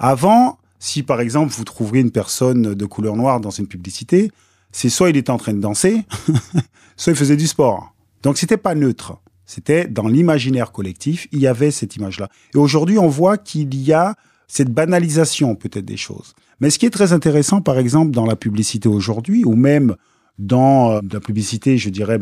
Avant, 0.00 0.58
si 0.80 1.02
par 1.02 1.20
exemple 1.20 1.52
vous 1.52 1.64
trouverez 1.64 2.00
une 2.00 2.10
personne 2.10 2.74
de 2.74 2.86
couleur 2.86 3.16
noire 3.16 3.40
dans 3.40 3.50
une 3.50 3.66
publicité, 3.66 4.30
c'est 4.72 4.88
soit 4.88 5.10
il 5.10 5.16
était 5.16 5.30
en 5.30 5.38
train 5.38 5.54
de 5.54 5.60
danser, 5.60 6.04
soit 6.96 7.12
il 7.12 7.16
faisait 7.16 7.36
du 7.36 7.46
sport. 7.46 7.94
Donc 8.22 8.36
c'était 8.36 8.56
pas 8.56 8.74
neutre. 8.74 9.18
C'était 9.46 9.86
dans 9.86 10.08
l'imaginaire 10.08 10.72
collectif, 10.72 11.28
il 11.32 11.40
y 11.40 11.46
avait 11.46 11.70
cette 11.70 11.96
image-là. 11.96 12.28
Et 12.54 12.58
aujourd'hui, 12.58 12.98
on 12.98 13.08
voit 13.08 13.36
qu'il 13.36 13.74
y 13.74 13.92
a 13.92 14.14
cette 14.48 14.70
banalisation 14.70 15.54
peut-être 15.54 15.84
des 15.84 15.96
choses. 15.96 16.34
Mais 16.60 16.70
ce 16.70 16.78
qui 16.78 16.86
est 16.86 16.90
très 16.90 17.12
intéressant, 17.12 17.60
par 17.60 17.78
exemple, 17.78 18.12
dans 18.12 18.26
la 18.26 18.36
publicité 18.36 18.88
aujourd'hui, 18.88 19.44
ou 19.44 19.56
même 19.56 19.96
dans 20.38 20.92
euh, 20.92 21.00
la 21.12 21.20
publicité, 21.20 21.78
je 21.78 21.90
dirais, 21.90 22.18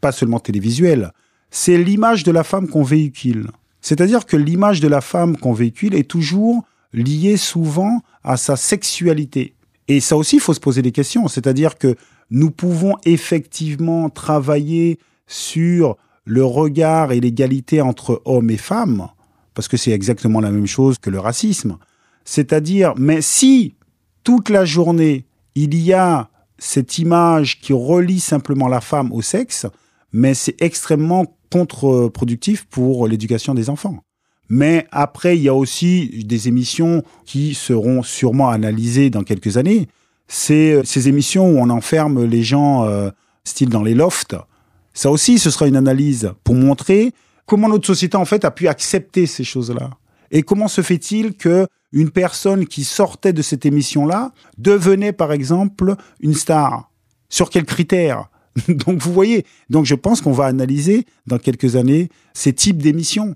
pas 0.00 0.12
seulement 0.12 0.40
télévisuelle, 0.40 1.12
c'est 1.50 1.76
l'image 1.76 2.24
de 2.24 2.32
la 2.32 2.44
femme 2.44 2.68
qu'on 2.68 2.82
véhicule. 2.82 3.50
C'est-à-dire 3.80 4.26
que 4.26 4.36
l'image 4.36 4.80
de 4.80 4.88
la 4.88 5.00
femme 5.00 5.36
qu'on 5.36 5.52
véhicule 5.52 5.94
est 5.94 6.08
toujours 6.08 6.64
liée 6.92 7.36
souvent 7.36 8.02
à 8.22 8.36
sa 8.36 8.56
sexualité. 8.56 9.54
Et 9.88 10.00
ça 10.00 10.16
aussi, 10.16 10.36
il 10.36 10.40
faut 10.40 10.54
se 10.54 10.60
poser 10.60 10.82
des 10.82 10.92
questions. 10.92 11.28
C'est-à-dire 11.28 11.76
que 11.76 11.96
nous 12.30 12.50
pouvons 12.50 12.96
effectivement 13.04 14.08
travailler 14.08 14.98
sur 15.26 15.96
le 16.24 16.44
regard 16.44 17.12
et 17.12 17.20
l'égalité 17.20 17.80
entre 17.80 18.22
hommes 18.24 18.50
et 18.50 18.56
femmes, 18.56 19.08
parce 19.54 19.68
que 19.68 19.76
c'est 19.76 19.90
exactement 19.90 20.40
la 20.40 20.50
même 20.50 20.66
chose 20.66 20.98
que 20.98 21.10
le 21.10 21.18
racisme. 21.18 21.76
C'est-à-dire, 22.24 22.94
mais 22.96 23.20
si 23.20 23.74
toute 24.24 24.48
la 24.48 24.64
journée, 24.64 25.26
il 25.54 25.74
y 25.74 25.92
a 25.92 26.30
cette 26.58 26.98
image 26.98 27.60
qui 27.60 27.72
relie 27.72 28.20
simplement 28.20 28.68
la 28.68 28.80
femme 28.80 29.12
au 29.12 29.20
sexe, 29.20 29.66
mais 30.12 30.34
c'est 30.34 30.60
extrêmement 30.62 31.36
contre-productif 31.50 32.66
pour 32.66 33.08
l'éducation 33.08 33.54
des 33.54 33.68
enfants. 33.68 34.02
Mais 34.48 34.86
après, 34.90 35.36
il 35.36 35.42
y 35.42 35.48
a 35.48 35.54
aussi 35.54 36.24
des 36.24 36.48
émissions 36.48 37.02
qui 37.24 37.54
seront 37.54 38.02
sûrement 38.02 38.50
analysées 38.50 39.10
dans 39.10 39.24
quelques 39.24 39.56
années. 39.56 39.88
C'est 40.28 40.72
euh, 40.72 40.82
ces 40.84 41.08
émissions 41.08 41.50
où 41.50 41.58
on 41.58 41.70
enferme 41.70 42.24
les 42.24 42.42
gens, 42.42 42.84
euh, 42.84 43.10
style 43.44 43.70
dans 43.70 43.82
les 43.82 43.94
lofts. 43.94 44.36
Ça 44.94 45.10
aussi, 45.10 45.38
ce 45.38 45.50
sera 45.50 45.66
une 45.66 45.76
analyse 45.76 46.32
pour 46.44 46.54
montrer 46.54 47.12
comment 47.46 47.68
notre 47.68 47.86
société, 47.86 48.16
en 48.16 48.24
fait, 48.24 48.44
a 48.44 48.50
pu 48.50 48.68
accepter 48.68 49.26
ces 49.26 49.44
choses-là. 49.44 49.90
Et 50.30 50.42
comment 50.42 50.68
se 50.68 50.80
fait-il 50.80 51.34
que 51.34 51.66
une 51.92 52.10
personne 52.10 52.66
qui 52.66 52.84
sortait 52.84 53.32
de 53.34 53.42
cette 53.42 53.66
émission-là 53.66 54.32
devenait, 54.58 55.12
par 55.12 55.32
exemple, 55.32 55.94
une 56.20 56.34
star? 56.34 56.90
Sur 57.28 57.50
quels 57.50 57.64
critères? 57.66 58.30
Donc, 58.68 58.98
vous 58.98 59.12
voyez. 59.12 59.44
Donc, 59.70 59.84
je 59.86 59.94
pense 59.94 60.20
qu'on 60.20 60.32
va 60.32 60.44
analyser 60.46 61.06
dans 61.26 61.38
quelques 61.38 61.76
années 61.76 62.08
ces 62.34 62.52
types 62.52 62.80
d'émissions. 62.82 63.34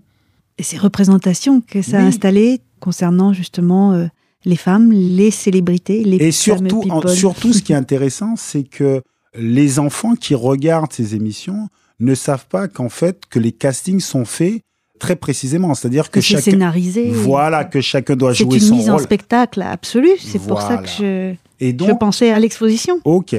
Et 0.59 0.62
ces 0.62 0.79
représentations 0.79 1.61
que 1.61 1.83
ça 1.83 1.99
a 1.99 2.03
installées 2.03 2.62
concernant 2.81 3.33
justement 3.35 3.92
euh, 3.92 4.07
les 4.47 4.57
femmes, 4.57 4.90
les 4.92 5.31
célébrités, 5.31 6.03
les 6.05 6.16
Et 6.16 6.33
surtout, 6.33 6.83
en- 6.90 7.07
surtout, 7.09 7.53
ce 7.53 7.62
qui 7.62 7.73
est 7.73 7.77
intéressant, 7.85 8.37
c'est 8.37 8.64
que 8.64 9.03
les 9.38 9.79
enfants 9.79 10.14
qui 10.14 10.35
regardent 10.35 10.92
ces 10.92 11.14
émissions 11.14 11.68
ne 12.01 12.14
savent 12.14 12.46
pas 12.46 12.68
qu'en 12.68 12.88
fait, 12.88 13.22
que 13.31 13.38
les 13.38 13.53
castings 13.53 14.01
sont 14.01 14.25
faits 14.25 14.61
très 14.99 15.16
précisément. 15.16 15.75
C'est-à-dire 15.75 16.11
que, 16.11 16.14
que 16.14 16.20
c'est 16.20 16.35
chacun, 16.35 16.42
scénarisé. 16.53 17.11
voilà, 17.11 17.64
que 17.64 17.81
chacun 17.81 18.16
doit 18.16 18.35
C'est 18.35 18.44
jouer 18.44 18.55
une 18.55 18.61
son 18.61 18.77
mise 18.77 18.90
en 18.90 18.94
rôle. 18.94 19.03
spectacle 19.03 19.62
absolue. 19.62 20.16
C'est 20.18 20.38
pour 20.40 20.61
ça 20.62 20.79
que 20.79 20.88
je, 20.88 21.35
Et 21.61 21.77
je 21.79 21.92
pensais 21.99 22.31
à 22.31 22.38
l'exposition. 22.38 23.01
ok. 23.05 23.35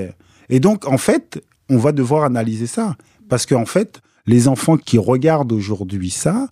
Et 0.50 0.60
donc, 0.60 0.88
en 0.88 0.98
fait, 0.98 1.44
on 1.70 1.78
va 1.78 1.92
devoir 1.92 2.24
analyser 2.24 2.68
ça. 2.68 2.96
Parce 3.30 3.46
qu'en 3.46 3.66
fait, 3.66 4.00
les 4.26 4.48
enfants 4.48 4.78
qui 4.78 4.98
regardent 4.98 5.52
aujourd'hui 5.52 6.10
ça 6.10 6.48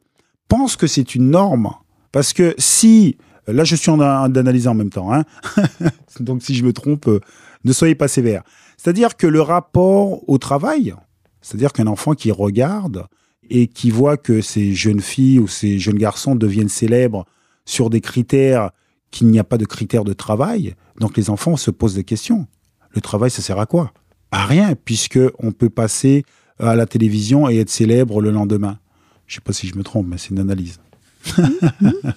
pensent 0.50 0.76
que 0.76 0.88
c'est 0.88 1.16
une 1.16 1.30
norme. 1.30 1.72
Parce 2.12 2.34
que 2.34 2.54
si, 2.58 3.18
là 3.48 3.64
je 3.64 3.76
suis 3.76 3.90
en 3.90 3.98
train 3.98 4.30
d'analyser 4.30 4.68
en 4.68 4.74
même 4.74 4.90
temps, 4.90 5.14
hein. 5.14 5.24
donc 6.20 6.44
si 6.44 6.56
je 6.56 6.64
me 6.64 6.74
trompe, 6.74 7.08
euh, 7.08 7.20
ne 7.64 7.74
soyez 7.74 7.96
pas 7.96 8.08
sévère. 8.08 8.44
C'est-à-dire 8.78 9.18
que 9.18 9.28
le 9.28 9.42
rapport 9.42 10.28
au 10.30 10.38
travail, 10.38 10.94
c'est-à-dire 11.42 11.74
qu'un 11.74 11.88
enfant 11.88 12.14
qui 12.14 12.32
regarde 12.32 13.06
et 13.50 13.68
qui 13.68 13.92
voit 13.92 14.18
que 14.18 14.42
ces 14.42 14.74
jeunes 14.74 15.02
filles 15.02 15.40
ou 15.40 15.48
ces 15.48 15.80
jeunes 15.80 15.98
garçons 15.98 16.36
deviennent 16.36 16.70
célèbres 16.70 17.26
sur 17.66 17.90
des 17.90 18.02
critères 18.02 18.72
qu'il 19.12 19.28
n'y 19.28 19.40
a 19.40 19.44
pas 19.44 19.58
de 19.58 19.66
critères 19.66 20.04
de 20.04 20.14
travail, 20.14 20.76
donc 21.00 21.18
les 21.18 21.30
enfants 21.30 21.58
se 21.58 21.72
posent 21.72 21.96
des 21.96 22.04
questions. 22.04 22.48
Le 22.92 23.02
travail, 23.02 23.30
ça 23.30 23.42
sert 23.42 23.60
à 23.60 23.66
quoi? 23.66 23.92
À 24.32 24.46
rien, 24.46 24.76
puisque 24.76 25.20
on 25.40 25.52
peut 25.52 25.70
passer 25.70 26.24
à 26.60 26.76
la 26.76 26.86
télévision 26.86 27.50
et 27.50 27.58
être 27.60 27.70
célèbre 27.70 28.22
le 28.22 28.32
lendemain. 28.32 28.80
Je 29.28 29.36
sais 29.36 29.42
pas 29.42 29.54
si 29.54 29.68
je 29.68 29.76
me 29.76 29.84
trompe, 29.84 30.08
mais 30.08 30.18
c'est 30.18 30.30
une 30.30 30.40
analyse. 30.40 30.80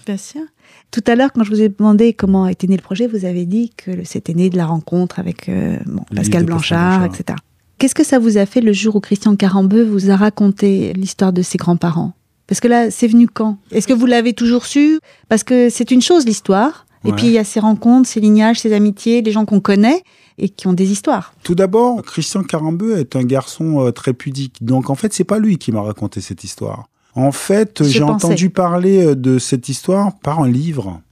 Bien 0.06 0.16
sûr. 0.16 0.42
Tout 0.90 1.02
à 1.06 1.14
l'heure, 1.14 1.32
quand 1.32 1.44
je 1.44 1.50
vous 1.50 1.60
ai 1.60 1.68
demandé 1.68 2.12
comment 2.12 2.46
était 2.46 2.66
né 2.66 2.76
le 2.76 2.82
projet, 2.82 3.06
vous 3.06 3.24
avez 3.24 3.44
dit 3.46 3.72
que 3.76 4.04
c'était 4.04 4.34
né 4.34 4.48
de 4.50 4.56
la 4.56 4.66
rencontre 4.66 5.18
avec 5.18 5.48
euh, 5.48 5.76
bon, 5.86 6.02
Pascal 6.14 6.44
Blanchard, 6.44 7.00
Blanchard. 7.00 7.14
etc. 7.20 7.38
Qu'est-ce 7.78 7.94
que 7.94 8.04
ça 8.04 8.18
vous 8.18 8.38
a 8.38 8.46
fait 8.46 8.60
le 8.60 8.72
jour 8.72 8.96
où 8.96 9.00
Christian 9.00 9.36
Carambeu 9.36 9.84
vous 9.84 10.10
a 10.10 10.16
raconté 10.16 10.92
l'histoire 10.94 11.32
de 11.32 11.42
ses 11.42 11.58
grands-parents? 11.58 12.12
Parce 12.46 12.60
que 12.60 12.68
là, 12.68 12.90
c'est 12.90 13.06
venu 13.08 13.28
quand? 13.28 13.58
Est-ce 13.70 13.86
que 13.86 13.92
vous 13.92 14.06
l'avez 14.06 14.32
toujours 14.32 14.64
su? 14.66 14.98
Parce 15.28 15.44
que 15.44 15.68
c'est 15.68 15.90
une 15.90 16.00
chose 16.00 16.24
l'histoire, 16.24 16.86
et 17.04 17.10
Ouais. 17.10 17.14
puis 17.16 17.26
il 17.26 17.32
y 17.32 17.38
a 17.38 17.44
ces 17.44 17.60
rencontres, 17.60 18.08
ces 18.08 18.20
lignages, 18.20 18.58
ces 18.60 18.72
amitiés, 18.72 19.20
les 19.22 19.30
gens 19.32 19.44
qu'on 19.44 19.60
connaît 19.60 20.02
et 20.38 20.48
qui 20.48 20.66
ont 20.66 20.72
des 20.72 20.90
histoires. 20.90 21.34
Tout 21.42 21.54
d'abord, 21.54 22.02
Christian 22.02 22.42
Carambeu 22.42 22.98
est 22.98 23.14
un 23.16 23.22
garçon 23.24 23.84
euh, 23.86 23.90
très 23.92 24.12
pudique. 24.14 24.56
Donc 24.64 24.88
en 24.90 24.94
fait, 24.94 25.12
c'est 25.12 25.24
pas 25.24 25.38
lui 25.38 25.58
qui 25.58 25.70
m'a 25.70 25.82
raconté 25.82 26.20
cette 26.20 26.42
histoire. 26.42 26.88
En 27.18 27.32
fait, 27.32 27.82
j'ai 27.82 28.04
entendu 28.04 28.48
parler 28.48 29.04
euh, 29.04 29.16
de 29.16 29.40
cette 29.40 29.68
histoire 29.68 30.16
par 30.20 30.38
un 30.38 30.48
livre. 30.48 31.02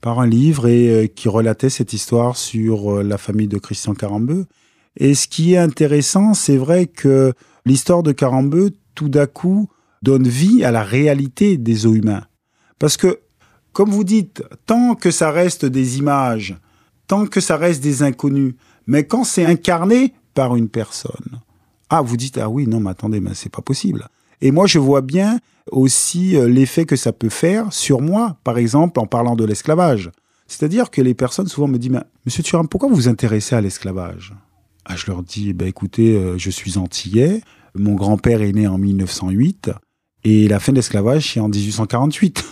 Par 0.00 0.20
un 0.20 0.28
livre 0.28 0.68
et 0.68 0.88
euh, 0.88 1.06
qui 1.08 1.28
relatait 1.28 1.70
cette 1.70 1.92
histoire 1.92 2.36
sur 2.36 2.98
euh, 2.98 3.02
la 3.02 3.18
famille 3.18 3.48
de 3.48 3.58
Christian 3.58 3.94
Carambeu. 3.94 4.46
Et 4.96 5.14
ce 5.14 5.26
qui 5.26 5.54
est 5.54 5.58
intéressant, 5.58 6.34
c'est 6.34 6.56
vrai 6.56 6.86
que 6.86 7.32
l'histoire 7.66 8.04
de 8.04 8.12
Carambeu, 8.12 8.70
tout 8.94 9.08
d'un 9.08 9.26
coup, 9.26 9.68
donne 10.02 10.28
vie 10.28 10.62
à 10.62 10.70
la 10.70 10.84
réalité 10.84 11.56
des 11.56 11.84
os 11.84 11.96
humains. 11.96 12.26
Parce 12.78 12.96
que, 12.96 13.18
comme 13.72 13.90
vous 13.90 14.04
dites, 14.04 14.44
tant 14.66 14.94
que 14.94 15.10
ça 15.10 15.32
reste 15.32 15.64
des 15.64 15.98
images, 15.98 16.56
tant 17.08 17.26
que 17.26 17.40
ça 17.40 17.56
reste 17.56 17.82
des 17.82 18.04
inconnus, 18.04 18.54
mais 18.86 19.04
quand 19.04 19.24
c'est 19.24 19.44
incarné 19.44 20.14
par 20.32 20.54
une 20.54 20.68
personne, 20.68 21.40
ah, 21.90 22.02
vous 22.02 22.16
dites, 22.16 22.38
ah 22.38 22.48
oui, 22.48 22.68
non, 22.68 22.78
mais 22.78 22.90
attendez, 22.90 23.18
mais 23.18 23.34
c'est 23.34 23.50
pas 23.50 23.62
possible. 23.62 24.06
Et 24.40 24.50
moi, 24.50 24.66
je 24.66 24.78
vois 24.78 25.00
bien 25.00 25.38
aussi 25.70 26.36
euh, 26.36 26.48
l'effet 26.48 26.84
que 26.84 26.96
ça 26.96 27.12
peut 27.12 27.28
faire 27.28 27.72
sur 27.72 28.00
moi, 28.00 28.36
par 28.44 28.58
exemple, 28.58 29.00
en 29.00 29.06
parlant 29.06 29.36
de 29.36 29.44
l'esclavage. 29.44 30.10
C'est-à-dire 30.46 30.90
que 30.90 31.00
les 31.00 31.14
personnes 31.14 31.46
souvent 31.46 31.68
me 31.68 31.78
disent, 31.78 32.00
Monsieur 32.26 32.42
Thuram, 32.42 32.68
pourquoi 32.68 32.88
vous 32.88 32.96
vous 32.96 33.08
intéressez 33.08 33.54
à 33.54 33.60
l'esclavage? 33.60 34.34
Ah, 34.84 34.96
Je 34.96 35.06
leur 35.06 35.22
dis, 35.22 35.52
bah, 35.52 35.66
écoutez, 35.66 36.16
euh, 36.16 36.36
je 36.36 36.50
suis 36.50 36.76
antillais, 36.76 37.40
mon 37.74 37.94
grand-père 37.94 38.42
est 38.42 38.52
né 38.52 38.66
en 38.66 38.78
1908, 38.78 39.70
et 40.24 40.48
la 40.48 40.60
fin 40.60 40.72
de 40.72 40.76
l'esclavage, 40.76 41.32
c'est 41.32 41.40
en 41.40 41.48
1848. 41.48 42.44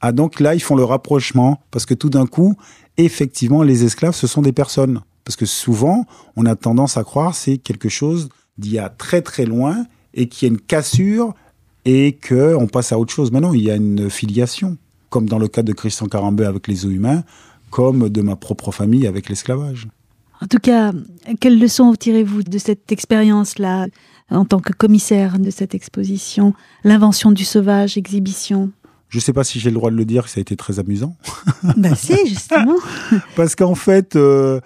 Ah, 0.00 0.12
donc 0.12 0.38
là, 0.38 0.54
ils 0.54 0.60
font 0.60 0.76
le 0.76 0.84
rapprochement, 0.84 1.62
parce 1.70 1.86
que 1.86 1.94
tout 1.94 2.10
d'un 2.10 2.26
coup, 2.26 2.56
effectivement, 2.98 3.62
les 3.62 3.84
esclaves, 3.84 4.14
ce 4.14 4.26
sont 4.26 4.42
des 4.42 4.52
personnes. 4.52 5.00
Parce 5.24 5.36
que 5.36 5.46
souvent, 5.46 6.04
on 6.36 6.44
a 6.44 6.54
tendance 6.54 6.96
à 6.96 7.04
croire 7.04 7.34
c'est 7.34 7.56
quelque 7.56 7.88
chose 7.88 8.28
d'il 8.58 8.72
y 8.72 8.78
a 8.78 8.90
très 8.90 9.22
très 9.22 9.46
loin 9.46 9.86
et 10.14 10.28
qu'il 10.28 10.48
y 10.48 10.50
a 10.50 10.54
une 10.54 10.60
cassure 10.60 11.34
et 11.84 12.12
que 12.12 12.54
on 12.56 12.66
passe 12.66 12.92
à 12.92 12.98
autre 12.98 13.12
chose. 13.12 13.30
Maintenant, 13.30 13.52
il 13.52 13.62
y 13.62 13.70
a 13.70 13.76
une 13.76 14.08
filiation, 14.08 14.78
comme 15.10 15.28
dans 15.28 15.38
le 15.38 15.48
cas 15.48 15.62
de 15.62 15.72
Christian 15.72 16.06
Carambeu 16.06 16.46
avec 16.46 16.66
les 16.68 16.86
os 16.86 16.92
humains, 16.92 17.24
comme 17.70 18.08
de 18.08 18.22
ma 18.22 18.36
propre 18.36 18.72
famille 18.72 19.06
avec 19.06 19.28
l'esclavage. 19.28 19.88
En 20.40 20.46
tout 20.46 20.58
cas, 20.58 20.92
quelles 21.40 21.58
leçons 21.58 21.94
tirez-vous 21.94 22.42
de 22.42 22.58
cette 22.58 22.90
expérience-là 22.92 23.86
en 24.30 24.44
tant 24.44 24.60
que 24.60 24.72
commissaire 24.72 25.38
de 25.38 25.50
cette 25.50 25.74
exposition 25.74 26.54
L'invention 26.82 27.30
du 27.30 27.44
sauvage, 27.44 27.96
exhibition? 27.96 28.70
Je 29.08 29.18
ne 29.18 29.22
sais 29.22 29.32
pas 29.32 29.44
si 29.44 29.60
j'ai 29.60 29.70
le 29.70 29.74
droit 29.74 29.90
de 29.90 29.96
le 29.96 30.04
dire, 30.04 30.28
ça 30.28 30.38
a 30.38 30.42
été 30.42 30.56
très 30.56 30.78
amusant. 30.78 31.16
Ben 31.76 31.94
si, 31.94 32.16
justement. 32.26 32.74
Parce 33.36 33.54
qu'en 33.54 33.74
fait, 33.74 34.16
euh, 34.16 34.60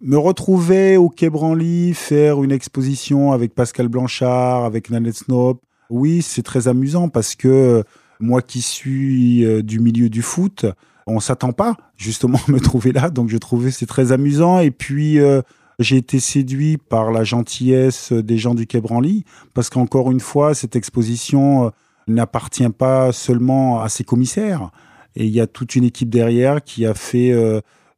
me 0.00 0.16
retrouver 0.16 0.96
au 0.96 1.08
Quai 1.08 1.30
Branly, 1.30 1.94
faire 1.94 2.42
une 2.42 2.52
exposition 2.52 3.32
avec 3.32 3.54
Pascal 3.54 3.88
Blanchard, 3.88 4.64
avec 4.64 4.90
Nanette 4.90 5.16
Snop, 5.16 5.60
oui, 5.90 6.22
c'est 6.22 6.42
très 6.42 6.68
amusant 6.68 7.08
parce 7.08 7.34
que 7.34 7.48
euh, 7.48 7.82
moi 8.20 8.42
qui 8.42 8.62
suis 8.62 9.44
euh, 9.44 9.62
du 9.62 9.80
milieu 9.80 10.08
du 10.08 10.22
foot, 10.22 10.66
on 11.06 11.20
s'attend 11.20 11.52
pas 11.52 11.76
justement 11.96 12.38
à 12.48 12.50
me 12.50 12.60
trouver 12.60 12.92
là, 12.92 13.10
donc 13.10 13.28
je 13.28 13.36
trouvais 13.36 13.70
c'est 13.70 13.86
très 13.86 14.12
amusant. 14.12 14.60
Et 14.60 14.70
puis 14.70 15.18
euh, 15.18 15.42
j'ai 15.78 15.96
été 15.96 16.20
séduit 16.20 16.78
par 16.78 17.10
la 17.10 17.24
gentillesse 17.24 18.12
des 18.12 18.38
gens 18.38 18.54
du 18.54 18.66
Quai 18.66 18.80
Branly 18.80 19.24
parce 19.52 19.68
qu'encore 19.68 20.10
une 20.10 20.20
fois, 20.20 20.54
cette 20.54 20.76
exposition 20.76 21.72
n'appartient 22.06 22.68
pas 22.68 23.12
seulement 23.12 23.80
à 23.80 23.88
ses 23.88 24.04
commissaires. 24.04 24.70
Et 25.16 25.24
il 25.24 25.30
y 25.30 25.40
a 25.40 25.46
toute 25.46 25.74
une 25.74 25.84
équipe 25.84 26.10
derrière 26.10 26.62
qui 26.62 26.86
a 26.86 26.94
fait 26.94 27.32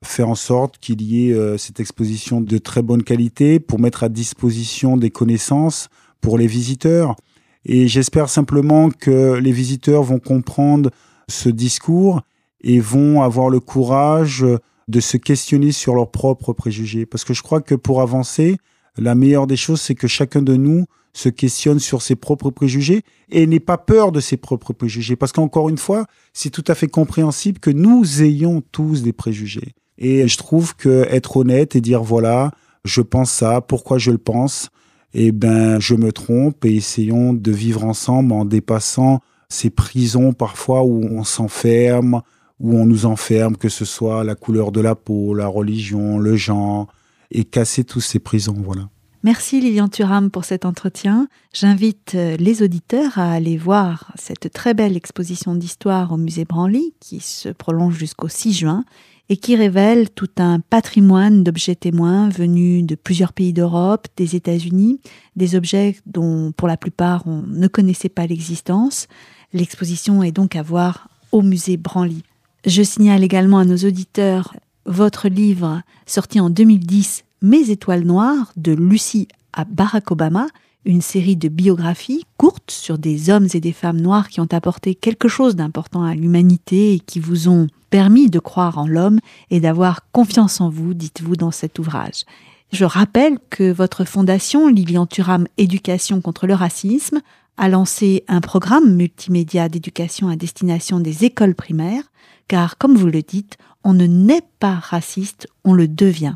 fait 0.03 0.23
en 0.23 0.35
sorte 0.35 0.79
qu'il 0.79 1.03
y 1.03 1.29
ait 1.29 1.33
euh, 1.33 1.57
cette 1.57 1.81
exposition 1.81 2.41
de 2.41 2.59
très 2.59 2.83
bonne 2.83 3.03
qualité 3.03 3.61
pour 3.61 3.79
mettre 3.79 4.03
à 4.03 4.09
disposition 4.09 4.97
des 4.97 5.11
connaissances 5.11 5.89
pour 6.21 6.39
les 6.39 6.47
visiteurs. 6.47 7.17
Et 7.65 7.89
j'espère 7.89 8.29
simplement 8.29 8.91
que 8.91 9.35
les 9.35 9.53
visiteurs 9.53 10.03
vont 10.03 10.19
comprendre 10.19 10.91
ce 11.29 11.49
discours 11.49 12.23
et 12.63 12.81
vont 12.81 13.23
avoir 13.23 13.49
le 13.51 13.61
courage 13.61 14.45
de 14.89 15.01
se 15.01 15.17
questionner 15.17 15.73
sur 15.73 15.95
leurs 15.95 16.11
propres 16.11 16.53
préjugés. 16.53 17.07
Parce 17.07 17.25
que 17.25 17.35
je 17.35 17.43
crois 17.43 17.61
que 17.61 17.75
pour 17.75 18.03
avancer, 18.03 18.57
la 18.97 19.15
meilleure 19.15 19.47
des 19.47 19.57
choses, 19.57 19.81
c'est 19.81 19.95
que 19.95 20.09
chacun 20.09 20.43
de 20.43 20.57
nous 20.57 20.87
se 21.13 21.29
questionne 21.29 21.79
sur 21.79 22.03
ses 22.03 22.17
propres 22.17 22.51
préjugés 22.51 23.03
et 23.31 23.47
n'ait 23.47 23.61
pas 23.61 23.79
peur 23.79 24.13
de 24.13 24.21
ses 24.21 24.37
propres 24.37 24.73
préjugés. 24.73 25.17
Parce 25.17 25.33
qu'encore 25.33 25.69
une 25.69 25.79
fois, 25.79 26.07
c'est 26.33 26.51
tout 26.51 26.65
à 26.67 26.75
fait 26.75 26.89
compréhensible 26.89 27.59
que 27.59 27.71
nous 27.71 28.23
ayons 28.23 28.63
tous 28.73 29.03
des 29.03 29.13
préjugés. 29.13 29.75
Et 30.03 30.27
je 30.27 30.37
trouve 30.37 30.75
que 30.75 31.07
être 31.11 31.37
honnête 31.37 31.77
et 31.77 31.81
dire 31.81 32.03
voilà, 32.03 32.51
je 32.85 33.01
pense 33.01 33.31
ça, 33.31 33.61
pourquoi 33.61 33.99
je 33.99 34.11
le 34.11 34.19
pense, 34.19 34.69
eh 35.15 35.31
ben, 35.31 35.79
je 35.79 35.95
me 35.95 36.13
trompe 36.13 36.65
et 36.65 36.75
essayons 36.75 37.33
de 37.33 37.53
vivre 37.53 37.85
ensemble 37.85 38.33
en 38.33 38.45
dépassant 38.45 39.21
ces 39.49 39.71
prisons 39.71 40.33
parfois 40.33 40.83
où 40.83 41.05
on 41.05 41.23
s'enferme, 41.23 42.23
où 42.59 42.77
on 42.77 42.85
nous 42.85 43.07
enferme, 43.07 43.57
que 43.57 43.69
ce 43.69 43.85
soit 43.85 44.25
la 44.25 44.35
couleur 44.35 44.73
de 44.73 44.81
la 44.81 44.97
peau, 44.97 45.35
la 45.35 45.47
religion, 45.47 46.19
le 46.19 46.35
genre, 46.35 46.89
et 47.31 47.45
casser 47.45 47.85
tous 47.85 48.01
ces 48.01 48.19
prisons, 48.19 48.57
voilà. 48.59 48.89
Merci 49.25 49.61
Lilian 49.61 49.87
Thuram 49.87 50.33
pour 50.33 50.45
cet 50.45 50.65
entretien. 50.65 51.29
J'invite 51.53 52.17
euh, 52.17 52.37
les 52.39 52.61
auditeurs 52.61 53.21
à 53.21 53.31
aller 53.31 53.57
voir 53.57 54.11
cette 54.17 54.53
très 54.53 54.75
belle 54.75 54.97
exposition 54.97 55.55
d'histoire 55.55 56.11
au 56.11 56.17
musée 56.17 56.45
Branly 56.45 56.93
qui 56.99 57.21
se 57.21 57.49
prolonge 57.49 57.95
jusqu'au 57.95 58.27
6 58.27 58.53
juin 58.53 58.85
et 59.33 59.37
qui 59.39 59.57
révèle 59.57 60.11
tout 60.11 60.29
un 60.37 60.61
patrimoine 60.61 61.43
d'objets 61.43 61.75
témoins 61.75 62.29
venus 62.29 62.85
de 62.85 62.95
plusieurs 62.95 63.33
pays 63.33 63.55
d'Europe, 63.55 64.07
des 64.19 64.37
États-Unis, 64.37 65.01
des 65.37 65.57
objets 65.57 65.97
dont 66.05 66.53
pour 66.53 66.69
la 66.69 66.77
plupart 66.77 67.27
on 67.27 67.41
ne 67.41 67.67
connaissait 67.67 68.11
pas 68.11 68.27
l'existence. 68.27 69.07
L'exposition 69.55 70.23
est 70.23 70.33
donc 70.33 70.55
à 70.55 70.61
voir 70.61 71.09
au 71.33 71.41
musée 71.41 71.79
Branly. 71.79 72.25
Je 72.67 72.83
signale 72.83 73.25
également 73.25 73.57
à 73.57 73.65
nos 73.65 73.79
auditeurs 73.79 74.55
votre 74.85 75.29
livre 75.29 75.81
sorti 76.05 76.39
en 76.39 76.51
2010 76.51 77.25
mes 77.41 77.71
étoiles 77.71 78.05
noires 78.05 78.53
de 78.59 78.73
Lucie 78.73 79.29
à 79.55 79.65
Barack 79.65 80.11
Obama, 80.11 80.47
une 80.85 81.03
série 81.03 81.37
de 81.37 81.49
biographies 81.49 82.25
courtes 82.37 82.71
sur 82.71 82.99
des 82.99 83.31
hommes 83.31 83.49
et 83.55 83.61
des 83.61 83.73
femmes 83.73 84.01
noirs 84.01 84.29
qui 84.29 84.41
ont 84.41 84.49
apporté 84.51 84.95
quelque 84.95 85.29
chose 85.29 85.57
d'important 85.57 86.03
à 86.03 86.15
l'humanité 86.15 86.95
et 86.95 87.01
qui 87.01 87.21
vous 87.21 87.49
ont 87.49 87.69
permis 87.91 88.31
de 88.31 88.39
croire 88.39 88.79
en 88.79 88.87
l'homme 88.87 89.21
et 89.51 89.61
d'avoir 89.61 90.11
confiance 90.13 90.61
en 90.61 90.71
vous, 90.71 90.95
dites-vous 90.95 91.37
dans 91.37 91.51
cet 91.51 91.79
ouvrage. 91.79 92.25
Je 92.73 92.85
rappelle 92.85 93.39
que 93.51 93.71
votre 93.71 94.05
fondation, 94.05 94.67
Lilian 94.67 95.07
Thuram 95.07 95.47
Éducation 95.59 96.21
contre 96.21 96.47
le 96.47 96.55
racisme, 96.55 97.21
a 97.59 97.69
lancé 97.69 98.25
un 98.29 98.41
programme 98.41 98.95
multimédia 98.95 99.69
d'éducation 99.69 100.29
à 100.29 100.37
destination 100.37 100.99
des 100.99 101.25
écoles 101.25 101.55
primaires, 101.55 102.05
car 102.49 102.79
comme 102.79 102.97
vous 102.97 103.09
le 103.09 103.23
dites, 103.23 103.59
on 103.85 103.93
ne 103.93 104.07
naît 104.07 104.45
pas 104.59 104.75
raciste, 104.75 105.49
on 105.65 105.75
le 105.75 105.87
devient. 105.87 106.35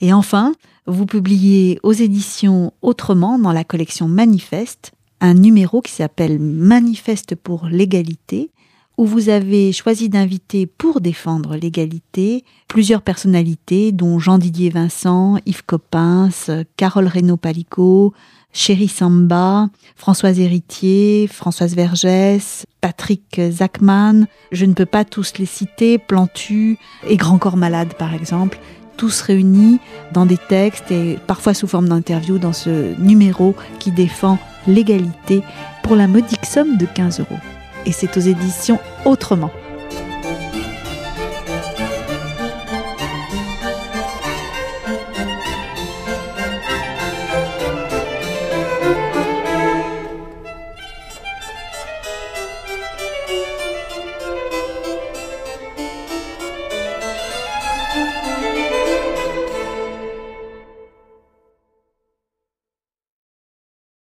Et 0.00 0.12
enfin, 0.12 0.54
vous 0.86 1.06
publiez 1.06 1.78
aux 1.82 1.92
éditions 1.92 2.72
Autrement 2.82 3.38
dans 3.38 3.52
la 3.52 3.64
collection 3.64 4.08
Manifeste 4.08 4.92
un 5.20 5.34
numéro 5.34 5.80
qui 5.80 5.92
s'appelle 5.92 6.38
Manifeste 6.38 7.34
pour 7.34 7.66
l'égalité, 7.66 8.50
où 8.98 9.04
vous 9.04 9.28
avez 9.28 9.72
choisi 9.72 10.08
d'inviter 10.08 10.66
pour 10.66 11.00
défendre 11.00 11.56
l'égalité 11.56 12.44
plusieurs 12.68 13.02
personnalités, 13.02 13.92
dont 13.92 14.18
Jean-Didier 14.18 14.70
Vincent, 14.70 15.38
Yves 15.44 15.64
Coppens, 15.64 16.50
Carole 16.76 17.06
Reynaud-Palico, 17.06 18.14
Chéri 18.52 18.88
Samba, 18.88 19.68
Françoise 19.96 20.40
Héritier, 20.40 21.28
Françoise 21.30 21.74
Vergès, 21.74 22.64
Patrick 22.80 23.38
Zachman. 23.50 24.26
Je 24.50 24.64
ne 24.64 24.72
peux 24.72 24.86
pas 24.86 25.04
tous 25.04 25.34
les 25.38 25.44
citer, 25.44 25.98
Plantu 25.98 26.78
et 27.06 27.16
Grand 27.16 27.36
Corps 27.36 27.58
Malade 27.58 27.94
par 27.98 28.14
exemple 28.14 28.58
tous 28.96 29.20
réunis 29.20 29.78
dans 30.12 30.26
des 30.26 30.38
textes 30.38 30.90
et 30.90 31.18
parfois 31.26 31.54
sous 31.54 31.66
forme 31.66 31.88
d'interview 31.88 32.38
dans 32.38 32.52
ce 32.52 32.98
numéro 33.00 33.54
qui 33.78 33.90
défend 33.90 34.38
l'égalité 34.66 35.42
pour 35.82 35.96
la 35.96 36.08
modique 36.08 36.44
somme 36.44 36.76
de 36.76 36.86
15 36.86 37.20
euros. 37.20 37.38
Et 37.84 37.92
c'est 37.92 38.16
aux 38.16 38.20
éditions 38.20 38.78
Autrement. 39.04 39.50